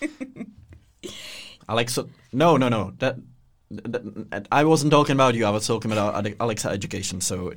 [1.68, 2.92] Alexo, no, no, no.
[2.98, 3.16] That,
[3.92, 4.02] that,
[4.50, 7.50] I wasn't talking about you, I was talking about Alexa Education, so...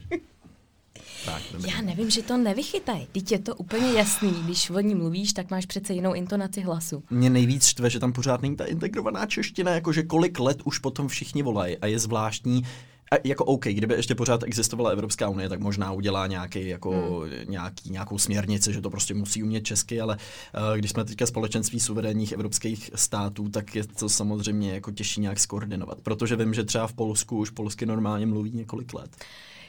[1.25, 1.41] Tak.
[1.67, 3.08] Já nevím, že to nevychytaj.
[3.12, 4.34] Teď je to úplně jasný.
[4.43, 7.03] Když o ní mluvíš, tak máš přece jinou intonaci hlasu.
[7.10, 11.08] Mě nejvíc štve, že tam pořád není ta integrovaná čeština, jakože kolik let už potom
[11.08, 12.63] všichni volají a je zvláštní,
[13.12, 17.52] a jako OK, kdyby ještě pořád existovala Evropská unie, tak možná udělá nějaký, jako, hmm.
[17.52, 21.80] nějaký, nějakou směrnici, že to prostě musí umět česky, ale uh, když jsme teďka společenství
[21.80, 26.02] suverénních evropských států, tak je to samozřejmě jako těžší nějak skoordinovat.
[26.04, 29.10] Protože vím, že třeba v Polsku už polsky normálně mluví několik let.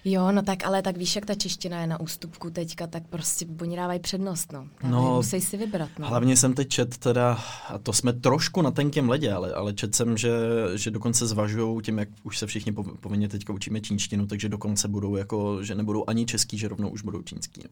[0.04, 3.46] Jo, no tak ale tak víš, jak ta čeština je na ústupku teďka, tak prostě
[3.60, 4.68] oni dávají přednost, no.
[4.82, 6.08] No, no musí si vybrat, no.
[6.08, 9.94] Hlavně jsem teď čet teda, a to jsme trošku na tenkém ledě, ale, ale čet
[9.94, 10.30] jsem, že,
[10.74, 14.88] že dokonce zvažují tím, jak už se všichni pov- povinně teďka učíme čínštinu, takže dokonce
[14.88, 17.60] budou jako, že nebudou ani český, že rovnou už budou čínský.
[17.64, 17.70] no.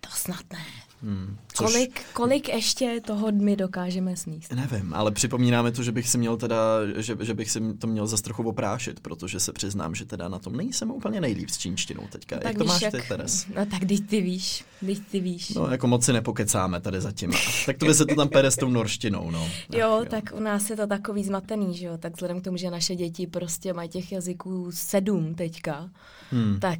[0.00, 0.58] To snad ne.
[1.02, 4.52] Hmm, což Kolik, kolik ještě toho my dokážeme sníst?
[4.52, 6.56] Nevím, ale připomínáme to, že bych si měl teda,
[6.96, 10.38] že, že bych si to měl zase trochu oprášit, protože se přiznám, že teda na
[10.38, 12.38] tom nejsem úplně nejlíp s čínštinou teďka.
[12.44, 13.46] jak to máš ty, Teres?
[13.56, 15.48] No tak teď ty víš, teď ty víš.
[15.54, 17.30] No, jako moc si nepokecáme tady zatím.
[17.66, 19.48] Tak to by se to tam pere s tou norštinou, no.
[19.72, 22.56] Jo, Ach, tak u nás je to takový zmatený, že jo, tak vzhledem k tomu,
[22.56, 25.90] že naše děti prostě mají těch jazyků sedm teďka,
[26.30, 26.60] Hmm.
[26.60, 26.78] tak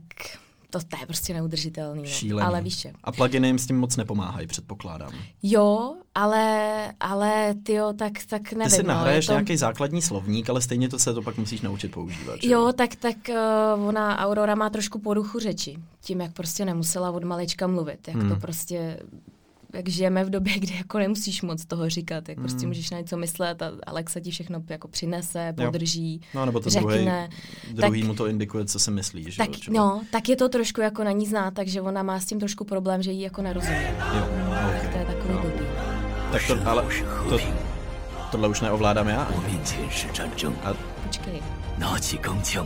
[0.72, 2.08] to, to je prostě neudržitelný, no.
[2.08, 2.46] Šílený.
[2.46, 2.92] Ale víš, že.
[3.04, 5.12] A pluginy jim s tím moc nepomáhají, předpokládám.
[5.42, 8.70] Jo, ale, ale ty jo, tak, tak nevím.
[8.70, 9.32] Ty si no, nahraješ je to...
[9.32, 12.36] nějaký základní slovník, ale stejně to se to pak musíš naučit používat.
[12.42, 13.16] že Jo, tak, tak
[13.76, 15.76] uh, ona, Aurora má trošku poruchu řeči.
[16.00, 18.08] Tím, jak prostě nemusela od malečka mluvit.
[18.08, 18.28] Jak Hmm.
[18.28, 18.98] to prostě,
[19.73, 22.29] jak žijeme v době, kdy jako nemusíš moc toho říkat.
[22.29, 22.67] Jak prostě Hmm.
[22.67, 25.65] můžeš na něco myslet a Alexa ti všechno jako přinese, Jo.
[25.65, 27.29] podrží, No, nebo to řekne.
[27.63, 29.31] druhý, druhý mu to indikuje, co si myslí.
[29.31, 29.71] Že Tak, jo, že?
[29.71, 32.63] no, tak je to trošku jako na ní znát, takže ona má s tím trošku
[32.65, 33.75] problém, že jí jako nerozumí.
[34.15, 34.27] Jo,
[34.81, 35.15] Tak to je okay.
[35.15, 35.41] takový no.
[35.41, 35.65] blbý.
[36.31, 36.85] Tak to, ale
[37.29, 37.37] to,
[38.31, 39.27] tohle už neovládám já.
[39.35, 40.73] 我面前是战争， A
[41.05, 41.41] Počkej.
[41.77, 42.65] 拿起钢枪，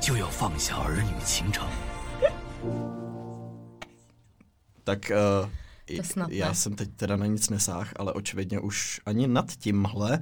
[0.00, 1.66] 就要放下儿女情长。
[4.95, 9.27] Tak uh, To snad já jsem teď teda na nic nesáh, ale očividně už ani
[9.27, 10.19] nad tímhle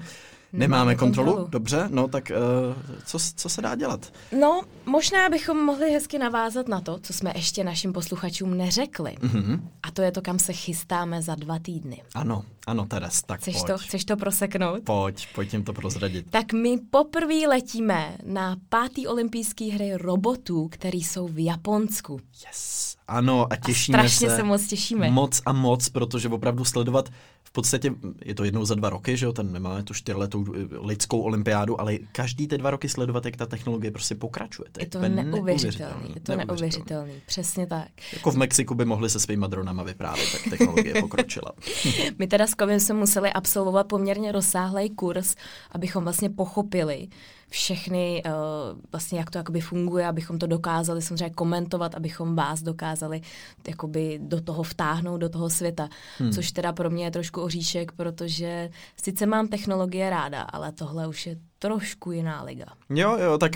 [0.53, 1.27] nemáme Nemáme kontrolu.
[1.31, 1.49] kontrolu.
[1.51, 4.13] Dobře, no tak uh, co, co se dá dělat?
[4.39, 9.15] No, možná bychom mohli hezky navázat na to, co jsme ještě našim posluchačům neřekli.
[9.21, 9.69] Mhm.
[9.83, 12.01] A to je to, kam se chystáme za dva týdny.
[12.15, 13.67] Ano, ano, Teres, tak Chceš pojď.
[13.67, 14.83] to, chceš to proseknout?
[14.83, 16.25] Pojď, pojď jim to prozradit.
[16.29, 22.19] Tak my poprvé letíme na pátý olympijské hry robotů, který jsou v Japonsku.
[22.47, 22.89] Yes.
[23.07, 24.35] Ano, a A těšíme strašně se.
[24.35, 25.11] se moc těšíme.
[25.11, 27.09] Moc a moc, protože opravdu sledovat
[27.49, 27.93] v podstatě
[28.25, 31.81] je to jednou za dva roky, že jo, ten nemáme tu čtyřletou eh, lidskou olympiádu,
[31.81, 34.69] ale každý ty dva roky sledovat, jak ta technologie prostě pokračuje.
[34.79, 37.87] je to neuvěřitelný, je to neuvěřitelný, přesně tak.
[38.13, 41.51] Jako v Mexiku by mohli se svými dronama vyprávět, tak technologie pokročila.
[42.19, 45.35] My teda s Kovim jsme museli absolvovat poměrně rozsáhlý kurz,
[45.71, 47.07] abychom vlastně pochopili,
[47.49, 53.21] všechny, uh, vlastně jak to jakoby funguje, abychom to dokázali samozřejmě komentovat, abychom vás dokázali
[53.67, 56.31] jakoby do toho vtáhnout, do toho světa, hmm.
[56.31, 58.69] což teda pro mě je trošku oříšek, protože
[59.03, 62.65] sice mám technologie ráda, ale tohle už je trošku jiná liga.
[62.89, 63.51] Jo, jo, tak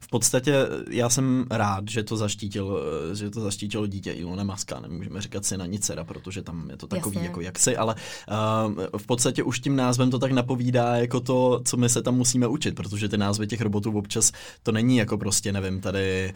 [0.00, 0.54] v podstatě
[0.90, 2.78] já jsem rád, že to zaštítil,
[3.12, 6.70] eh, že to zaštítilo dítě Ilona Maska, nemůžeme říkat si na nic dcera, protože tam
[6.70, 7.28] je to takový Jasně.
[7.28, 11.76] jako jaksi, ale uh, v podstatě už tím názvem to tak napovídá jako to, co
[11.76, 14.32] my se tam musíme učit, protože ty názvy těch robotů občas
[14.62, 16.34] to není jako prostě, nevím, tady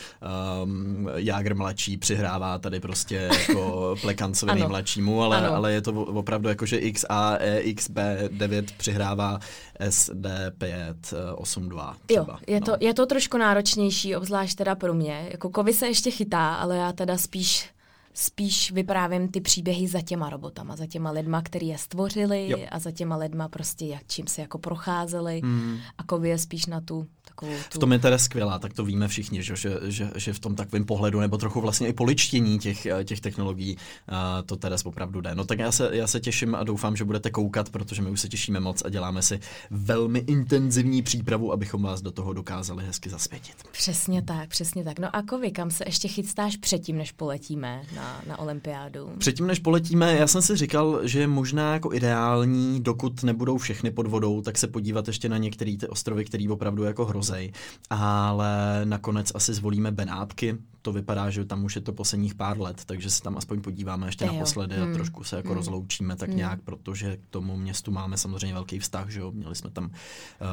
[0.62, 6.66] um, Jágr mladší přihrává tady prostě jako Plekancovi nejmladšímu, ale, ale je to opravdu jako,
[6.66, 7.38] že XA,
[7.74, 7.98] XB
[8.30, 9.38] 9 přihrává
[9.80, 10.94] SD5
[11.36, 12.32] 82 třeba.
[12.32, 12.66] Jo, je, no.
[12.66, 15.28] to, je to trošku náročnější, obzvlášť teda pro mě.
[15.30, 17.70] Jako kovy se ještě chytá, ale já teda spíš
[18.14, 22.58] spíš vyprávím ty příběhy za těma robotama, za těma lidma, který je stvořili jo.
[22.70, 25.78] a za těma lidma prostě, jak, čím se jako procházeli mm.
[25.98, 27.78] a kovy je spíš na tu takovou tu...
[27.78, 30.54] V tom je teda skvělá, tak to víme všichni, že, že, že, že v tom
[30.54, 35.34] takovém pohledu nebo trochu vlastně i poličtění těch, těch technologií uh, to teda opravdu jde.
[35.34, 38.20] No tak já se, já se těším a doufám, že budete koukat, protože my už
[38.20, 43.10] se těšíme moc a děláme si velmi intenzivní přípravu, abychom vás do toho dokázali hezky
[43.10, 43.56] zasvětit.
[43.72, 44.98] Přesně tak, přesně tak.
[44.98, 49.10] No a Kovy, kam se ještě chystáš předtím, než poletíme na, na olympiádu?
[49.18, 53.90] Předtím, než poletíme, já jsem si říkal, že je možná jako ideální, dokud nebudou všechny
[53.90, 57.52] pod vodou, tak se podívat ještě na některé ty ostrovy, které opravdu jako hrozej,
[57.90, 62.82] ale nakonec asi zvolíme Benátky, to vypadá, že tam už je to posledních pár let,
[62.86, 64.32] takže se tam aspoň podíváme ještě Ejo.
[64.32, 64.90] naposledy hmm.
[64.90, 65.56] a trošku se jako hmm.
[65.56, 66.38] rozloučíme tak hmm.
[66.38, 69.90] nějak, protože k tomu městu máme samozřejmě velký vztah, že jo, měli jsme tam uh,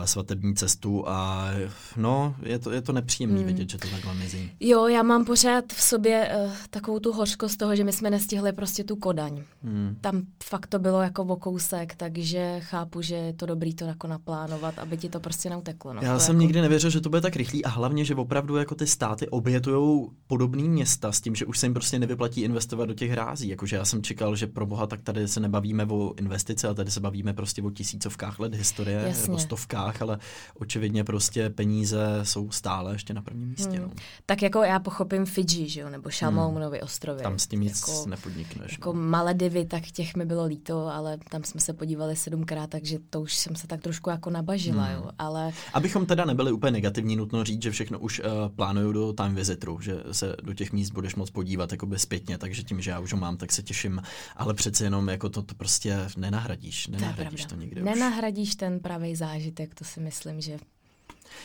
[0.05, 1.49] svatební cestu a
[1.97, 3.47] no, je to, je to nepříjemné hmm.
[3.47, 4.51] vidět, že to takhle mizí.
[4.59, 8.51] Jo, já mám pořád v sobě uh, takovou tu hořkost toho, že my jsme nestihli
[8.51, 9.43] prostě tu Kodaň.
[9.63, 9.97] Hmm.
[10.01, 14.07] Tam fakt to bylo jako o kousek, takže chápu, že je to dobrý to jako
[14.07, 15.93] naplánovat, aby ti to prostě neuteklo.
[15.93, 16.01] No.
[16.01, 16.41] Já to jsem jako...
[16.41, 20.11] nikdy nevěřil, že to bude tak rychlý a hlavně, že opravdu jako ty státy obětujou
[20.29, 23.49] podobné města s tím, že už se jim prostě nevyplatí investovat do těch hrází.
[23.49, 26.91] Jakože já jsem čekal, že pro boha tak tady se nebavíme o investice, ale tady
[26.91, 29.21] se bavíme prostě o tisícovkách let historie, Jasně.
[29.21, 30.19] nebo stovkách, ale
[30.59, 33.77] očividně prostě peníze jsou stále ještě na prvním místě.
[33.77, 33.81] Hmm.
[33.81, 33.91] No.
[34.25, 36.85] Tak jako já pochopím Fidži, že jo, nebo Šamounovy hmm.
[36.85, 37.23] ostrovy.
[37.23, 38.71] Tam s tím nic jako, nepodnikneš.
[38.71, 39.01] Jako no.
[39.01, 43.35] Maledivy, tak těch mi bylo líto, ale tam jsme se podívali sedmkrát, takže to už
[43.35, 44.95] jsem se tak trošku jako nabažila, hmm.
[44.95, 45.09] jo.
[45.19, 45.51] Ale...
[45.73, 49.81] Abychom teda nebyli úplně negativní, nutno říct, že všechno už uh, plánuju do time visitru,
[49.81, 53.13] že se do těch míst budeš moc podívat jakoby zpětně, takže tím, že já už
[53.13, 54.01] ho mám, tak se těším,
[54.35, 58.55] ale přece jenom jako to, to prostě nenahradíš, nenahradíš to, to nikdy Nenahradíš už.
[58.55, 60.57] ten pravý zážitek, to si myslím, že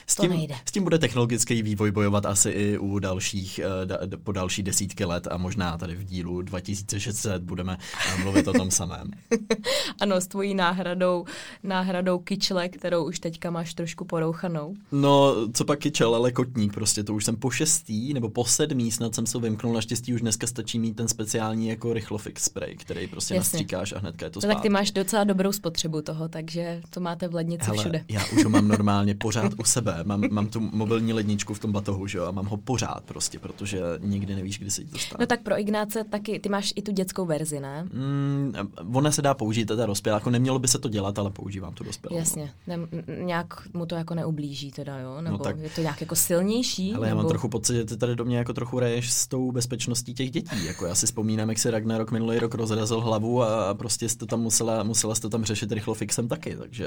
[0.06, 0.54] s tím, nejde.
[0.68, 5.04] s tím bude technologický vývoj bojovat asi i u dalších, eh, da, po další desítky
[5.04, 7.78] let a možná tady v dílu 2600 budeme
[8.14, 9.10] eh, mluvit o tom samém.
[10.00, 11.24] ano, s tvojí náhradou,
[11.62, 14.74] náhradou kyčle, kterou už teďka máš trošku porouchanou.
[14.92, 18.90] No, co pak kyčel, ale kotník prostě, to už jsem po šestý nebo po sedmý
[18.90, 23.06] snad jsem se vymknul, naštěstí už dneska stačí mít ten speciální jako rychlofix spray, který
[23.06, 23.56] prostě Jasně.
[23.56, 24.48] nastříkáš a hnedka je to zpátky.
[24.48, 28.04] No, tak ty máš docela dobrou spotřebu toho, takže to máte v lednici Hele, všude.
[28.08, 31.72] já už ho mám normálně pořád u sebe, mám, mám tu mobilní ledničku v tom
[31.72, 34.98] batohu, že jo, a mám ho pořád prostě, protože nikdy nevíš, kdy se ti to
[34.98, 35.16] stane.
[35.20, 37.88] No tak pro Ignáce taky, ty máš i tu dětskou verzi, ne?
[37.92, 38.52] Mm,
[38.94, 41.84] ona se dá použít, teda dospělá, jako nemělo by se to dělat, ale používám tu
[41.84, 42.16] dospělou.
[42.16, 42.78] Jasně, ne,
[43.24, 45.20] nějak mu to jako neublíží teda, jo?
[45.20, 46.94] Nebo no tak, je to nějak jako silnější?
[46.94, 47.08] Ale nebo...
[47.08, 50.14] já mám trochu pocit, že ty tady do mě jako trochu reješ s tou bezpečností
[50.14, 54.08] těch dětí, jako já si vzpomínám, jak se Ragnarok minulý rok rozrazil hlavu a prostě
[54.08, 56.86] jste tam musela, musela jste tam řešit rychlofixem taky, takže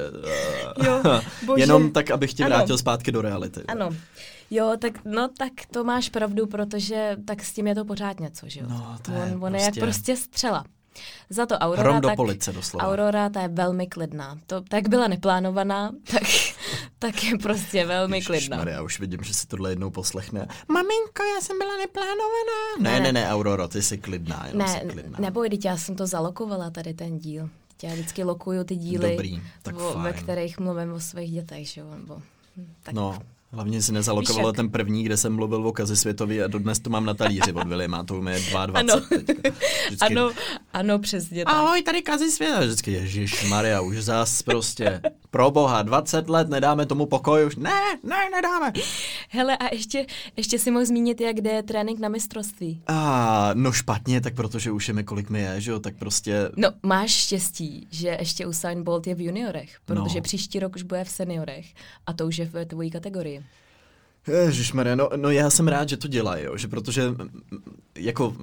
[0.85, 1.01] jo,
[1.45, 1.63] bože.
[1.63, 2.76] jenom tak, abych tě vrátil ano.
[2.77, 3.61] Zpátky do reality.
[3.67, 3.89] Ano.
[4.51, 8.49] Jo, tak no tak to máš pravdu, protože tak s tím je to pořád něco,
[8.49, 8.65] že jo?
[8.69, 9.57] No, to je on, on prostě...
[9.57, 10.63] je jak prostě střela.
[11.29, 12.87] Za to Aurora, Hrom do tak, police doslova.
[12.87, 14.39] Aurora, ta je velmi klidná.
[14.47, 16.23] To tak byla neplánovaná, tak,
[16.99, 18.69] tak je prostě velmi Ježiš, klidná.
[18.69, 20.47] já už vidím, že si tohle jednou poslechne.
[20.67, 22.77] Maminko, já jsem byla neplánovaná.
[22.79, 24.45] Ne, ne, ne, ne Aurora, ty jsi klidná.
[24.47, 25.19] Jenom ne, jsi klidná.
[25.19, 27.49] neboj, teď já jsem to zalokovala, tady ten díl.
[27.83, 31.81] Já vždycky lokuju ty díly, Dobrý, tak o, ve kterých mluvím o svých dětech, že
[31.81, 31.87] jo?
[31.97, 32.21] Nebo.
[32.57, 33.36] 嗯，那。
[33.57, 34.55] Hlavně si nezalokovala jak?
[34.55, 37.67] ten první, kde jsem mluvil o Kazi Světovi a dodnes to mám na talíři od
[37.67, 39.01] Williama, to mi je 22 Ano.
[39.09, 39.49] teďka.
[39.87, 40.31] Vždycky, Ano,
[40.73, 41.53] ano, přesně tak.
[41.53, 42.59] Ahoj, tady Kazi Světa.
[42.59, 45.01] Vždycky, Ježíš Maria, už zas prostě.
[45.31, 47.55] Pro boha, 20 let nedáme tomu pokoj už.
[47.55, 48.73] Ne, ne, nedáme.
[49.29, 50.05] Hele, a ještě,
[50.37, 52.81] ještě si mohl zmínit, jak jde trénink na mistrovství.
[52.87, 56.49] A no špatně, tak protože už je mi kolik mi je, že jo, tak prostě
[56.55, 60.21] No, máš štěstí, že ještě Usain Bolt je v juniorech, protože No.
[60.21, 61.65] příští rok už bude v seniorech
[62.07, 63.43] a to už je v tvojí kategorii.
[64.27, 67.03] Ježišmarja, no, no já jsem rád, že to dělají, jo, že protože
[67.97, 68.35] jako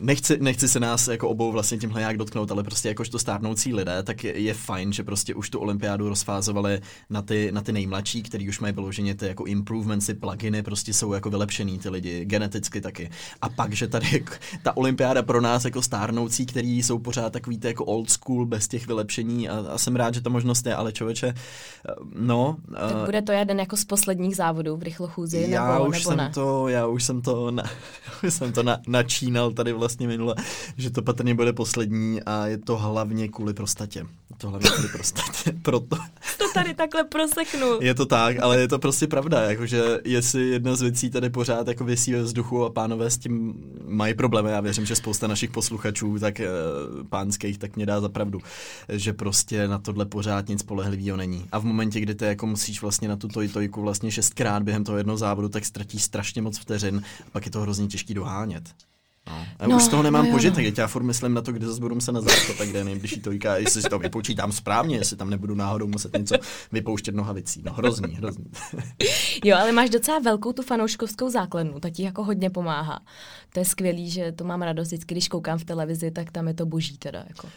[0.00, 4.02] nechci, nechci se nás jako obou vlastně tímhle nějak dotknout, ale prostě jakožto stárnoucí lidé,
[4.02, 8.22] tak je, je fajn, že prostě už tu olympiádu rozfázovali na ty, na ty nejmladší,
[8.22, 12.24] který už mají vyloženě ty jako improvements, ty pluginy, prostě jsou jako vylepšený ty lidi,
[12.24, 13.10] geneticky taky.
[13.42, 17.58] A pak, že tady jako, ta olympiáda pro nás jako stárnoucí, který jsou pořád takový
[17.58, 20.74] ty jako old school bez těch vylepšení a, a jsem rád, že ta možnost je,
[20.74, 25.31] ale člověče, eh, no, Tak eh, bude to jeden jako z posledních závodů v rychlochůzi,
[25.40, 26.30] já nebo, už nebo jsem ne?
[26.34, 27.62] to, já už jsem to, na,
[28.22, 30.34] já už jsem to na, načínal tady vlastně minule,
[30.76, 34.06] že to patrně bude poslední a je to hlavně kvůli prostatě.
[34.38, 35.96] To hlavně kvůli prostatě, proto
[36.38, 37.66] To tady takhle proseknu.
[37.80, 41.68] je to tak, ale je to prostě pravda, jakože jestli jedna z věcí tady pořád
[41.68, 43.54] jako vysí ve vzduchu a pánové s tím
[43.86, 46.46] mají problémy, já věřím, že spousta našich posluchačů, tak eh,
[47.08, 48.40] pánských, tak mě dá za pravdu,
[48.88, 51.46] že prostě na tohle pořád nic spolehlivého není.
[51.52, 54.98] A v momentě, kdy ty jako musíš vlastně na tu tojtojku vlastně šestkrát během toho
[54.98, 58.74] jednoho závodu, tak ztratíš strašně moc vteřin a pak je to hrozně těžký dohánět.
[59.26, 59.46] No.
[59.66, 61.80] No, už z toho nemám no požitek, teď já furt myslím na to, kde zase
[61.80, 65.16] budu muset na záchod, tak kde je nejbližší tojka, jestli si to vypočítám správně, jestli
[65.16, 66.34] tam nebudu náhodou muset něco
[66.72, 67.62] vypouštět nohavicí.
[67.64, 68.44] No hrozný, hrozný.
[69.44, 73.00] Jo, ale máš docela velkou tu fanouškovskou základnu, ta ti jako hodně pomáhá.
[73.52, 76.54] To je skvělý, že to mám radost vždycky, když koukám v televizi, tak tam je
[76.54, 77.24] to boží teda.
[77.28, 77.48] Jako.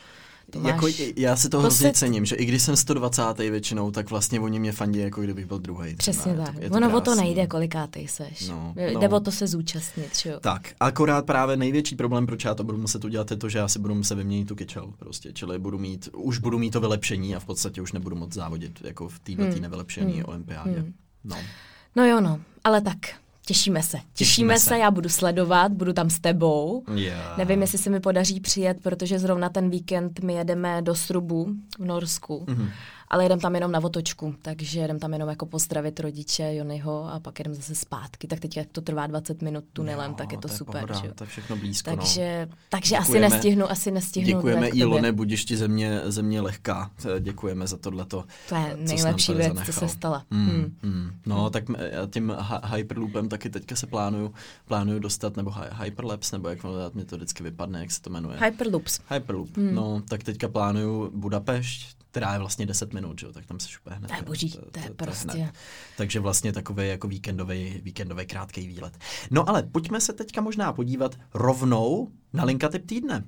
[0.56, 0.72] To máš...
[1.00, 3.38] Jako, já si to To hrozně se- cením, že i když jsem 120.
[3.40, 5.96] většinou, tak vlastně oni mě fandí, jako kdybych byl druhý.
[5.96, 6.56] Přesně tak.
[6.72, 8.48] ono o to nejde, kolikátej seš.
[8.50, 9.00] No, No.
[9.00, 10.40] Jde o to se zúčastnit, že jo.
[10.42, 13.68] Tak, akorát právě největší problém, proč já to budu muset udělat, je to, že já
[13.68, 17.36] si budu muset vyměnit tu kyčel, prostě, čili budu mít, už budu mít to vylepšení
[17.36, 19.62] a v podstatě už nebudu moc závodit, jako v této Hmm.
[19.62, 20.24] nevylepšené Hmm.
[20.26, 20.72] olympiádě.
[20.80, 20.94] Hmm.
[21.24, 21.38] No.
[21.96, 22.98] No jo, no, ale tak,
[23.46, 23.98] těšíme se.
[23.98, 24.66] Těšíme, Těšíme se.
[24.66, 24.78] se.
[24.78, 26.84] já budu sledovat, budu tam s tebou.
[26.96, 27.38] Yeah.
[27.38, 31.48] Nevím, jestli se mi podaří přijet, protože zrovna ten víkend my jedeme do Srubu
[31.80, 32.70] v Norsku, Mhm.
[33.08, 37.20] Ale jedem tam jenom na otočku, takže jedem tam jenom jako pozdravit rodiče Jonyho a
[37.20, 38.28] pak jedem zase zpátky.
[38.28, 40.74] Tak teď, jak to trvá 20 minut tunelem, Jo, tak je to, je super.
[40.88, 41.90] pohoda, že to je všechno blízko.
[41.96, 42.56] takže no.
[42.70, 44.28] takže asi nestihnu, asi nestihnu.
[44.28, 44.68] Děkujeme.
[44.68, 46.92] Ilone, budiš ti země, země lehká.
[47.16, 48.24] Eh, Děkujeme za tohleto.
[48.50, 49.74] To je co nejlepší věc, co zanechal.
[49.74, 50.24] se stala.
[50.32, 50.76] Mm, Hmm.
[50.84, 51.12] mm.
[51.26, 54.34] No, tak já tím hy- Hyperloopem taky teďka se plánuju,
[54.68, 56.60] plánuju dostat, nebo hy- Hyperlapse, nebo jak
[56.94, 58.38] mě to vždycky vypadne, jak se to jmenuje.
[58.46, 59.00] Hyperloops.
[59.14, 59.58] Hyperloop.
[59.58, 59.76] Hmm.
[59.76, 63.70] No, tak teďka plánuju Budapešť, která je vlastně 10 minut, že jo, tak tam se
[63.70, 64.08] šupe hned.
[64.08, 65.54] To je boží, to je prostě- hned.
[65.98, 68.98] Takže vlastně takový jako víkendový, víkendový krátký výlet.
[69.32, 73.24] No ale pojďme se teďka možná podívat rovnou na linka typ týdne.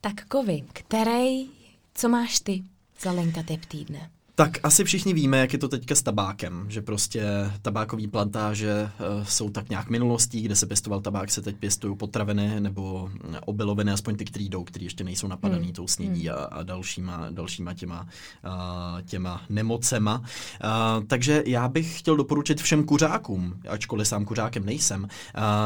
[0.00, 1.48] Tak kovy, který,
[1.94, 2.64] co máš ty
[3.00, 4.10] za linka typ týdne?
[4.38, 7.24] Tak asi všichni víme, jak je to teďka s tabákem, že prostě
[7.62, 12.60] tabákové plantáže uh, jsou tak nějak minulostí, kde se pěstoval tabák, se teď pěstují potraviny
[12.60, 13.10] nebo
[13.44, 15.72] obiloviny, aspoň ty, které jdou, které ještě nejsou napadaný Hmm.
[15.72, 18.08] tou snědí a, a dalšíma, dalšíma těma,
[18.46, 20.18] uh, těma nemocema.
[20.18, 25.08] Uh, takže já bych chtěl doporučit všem kuřákům, ačkoliv sám kuřákem nejsem, uh,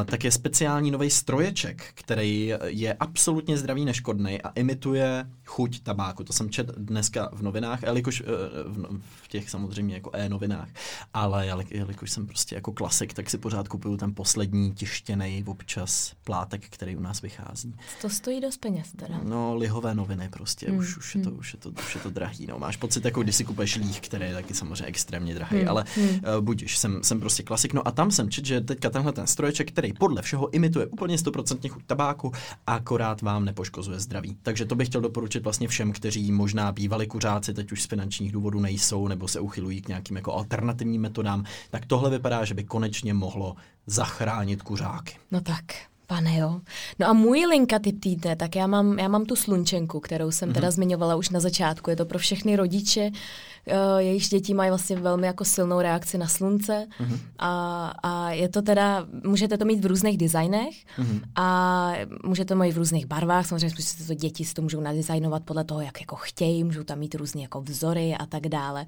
[0.04, 6.24] tak je speciální nový stroječek, který je absolutně zdravý, neškodný a imituje chuť tabáku.
[6.24, 8.88] To jsem čet dneska v novinách, jelikož eh, v, no-
[9.22, 10.68] v těch samozřejmě jako e-novinách,
[11.14, 16.12] ale jeli- jelikož jsem prostě jako klasik, tak si pořád kupuju ten poslední tištěný občas
[16.24, 17.74] plátek, který u nás vychází.
[18.02, 19.20] To stojí dost peněz teda.
[19.22, 21.38] No, lihové noviny prostě, Hmm, už, už, je to, hmm.
[21.38, 22.46] už, je to, už je to drahý.
[22.46, 22.58] No.
[22.58, 25.84] Máš pocit, jako když si kupuješ líh, který je taky samozřejmě extrémně drahý, Hmm, ale
[25.96, 26.08] hmm.
[26.08, 27.72] uh, budíš, jsem, jsem prostě klasik.
[27.72, 31.16] No a tam jsem čet, že teďka tenhle ten stroječek, který podle všeho imituje úplně
[31.16, 32.32] 100% chuť tabáku,
[32.66, 34.36] akorát vám nepoškozuje zdraví.
[34.42, 38.32] Takže to bych chtěl doporučit vlastně všem, kteří možná bývali kuřáci, teď už z finančních
[38.32, 42.64] důvodů nejsou, nebo se uchylují k nějakým jako alternativním metodám, tak tohle vypadá, že by
[42.64, 45.16] konečně mohlo zachránit kuřáky.
[45.30, 45.64] No tak,
[46.12, 46.60] pane jo.
[46.98, 50.52] No a můj linka typ týdne, tak já mám, já mám tu slunčenku, kterou jsem
[50.52, 50.72] teda Mhm.
[50.72, 51.90] zmiňovala už na začátku.
[51.90, 56.26] Je to pro všechny rodiče, uh, jejichž děti mají vlastně velmi jako silnou reakci na
[56.28, 56.86] slunce.
[57.00, 57.18] Mhm.
[57.38, 61.20] A, a je to teda, můžete to mít v různých designech Mhm.
[61.36, 61.92] a
[62.24, 63.46] můžete to mít v různých barvách.
[63.46, 66.98] Samozřejmě prostě to děti si to můžou nadizajnovat podle toho, jak jako chtějí, můžou tam
[66.98, 68.86] mít různé jako vzory a tak dále.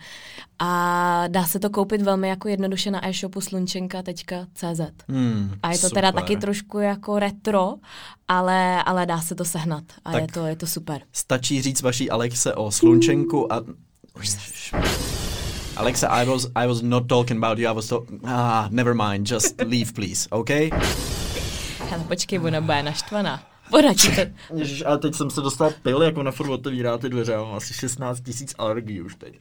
[0.58, 4.80] A dá se to koupit velmi jako jednoduše na e-shopu slunčenka.cz.
[5.08, 5.94] Hmm, A je to super.
[5.94, 7.74] teda taky trošku jako jako retro,
[8.28, 10.22] ale, ale dá se to sehnat a Tak.
[10.22, 11.02] je to, je to super.
[11.12, 13.60] Stačí říct vaší Alexe o slunčenku a...
[15.76, 18.20] Alexa, I was, I was not talking about you, I was talking...
[18.24, 20.70] Ah, never mind, just leave, please, okay?
[21.90, 23.42] Hele, počkej, ona bude naštvaná.
[23.71, 24.21] Ona ti to...
[24.55, 27.55] Ježiš, ale teď jsem se dostal pil, jako na furt otevírá ty dveře, já mám
[27.55, 29.39] asi 16 tisíc alergií už teď.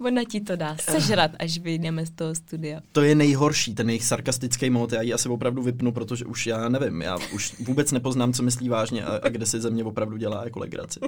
[0.00, 2.80] Ona ti to dá sežrat, až vyjdeme z toho studia.
[2.92, 6.68] To je nejhorší, ten jejich sarkastický mod, já ji asi opravdu vypnu, protože už já
[6.68, 10.16] nevím, já už vůbec nepoznám, co myslí vážně a, a kde si ze mě opravdu
[10.16, 11.00] dělá jako legraci.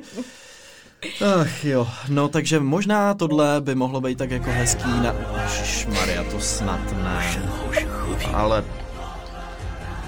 [1.40, 5.14] Ach jo, no takže možná tohle by mohlo být tak jako hezký na...
[5.94, 7.46] Maria, to snad 身 ne.
[7.46, 8.64] 后是和平， Ale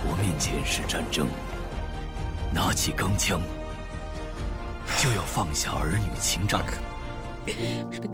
[0.09, 1.29] 我面前是战争。
[2.54, 3.42] 拿起钢枪，
[4.98, 6.62] 就要放下儿女情长。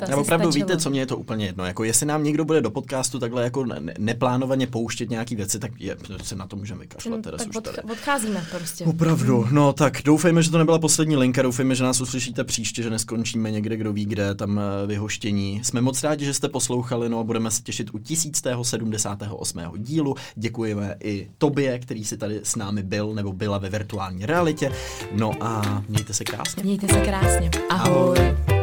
[0.10, 0.52] Já opravdu stačilo.
[0.68, 1.66] víte, co mě je to úplně jedno.
[1.66, 5.72] Jako jestli nám někdo bude do podcastu takhle jako ne- neplánovaně pouštět nějaký věci, tak
[5.80, 7.22] je, se na to můžeme vykašlat.
[7.22, 7.82] Teda tak už odch- tady.
[7.92, 8.84] odcházíme prostě.
[8.86, 12.90] Opravdu, no tak doufejme, že to nebyla poslední linka, doufejme, že nás uslyšíte příště, že
[12.90, 15.62] neskončíme někde, kdo ví kde, tam eh, vyhoštění.
[15.64, 19.60] Jsme moc rádi, že jste poslouchali, no a budeme se těšit u 1078.
[19.78, 20.16] dílu.
[20.36, 24.72] Děkujeme i tobě, který si tady s námi byl nebo byla ve virtuální realitě.
[25.16, 26.64] No a mějte se krásně.
[26.64, 27.52] Mějte se krásně.
[27.70, 28.18] Ahoj.
[28.20, 28.57] Ahoj.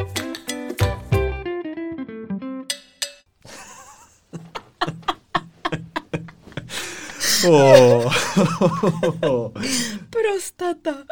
[7.47, 8.11] Oh.
[10.11, 11.05] Prostata.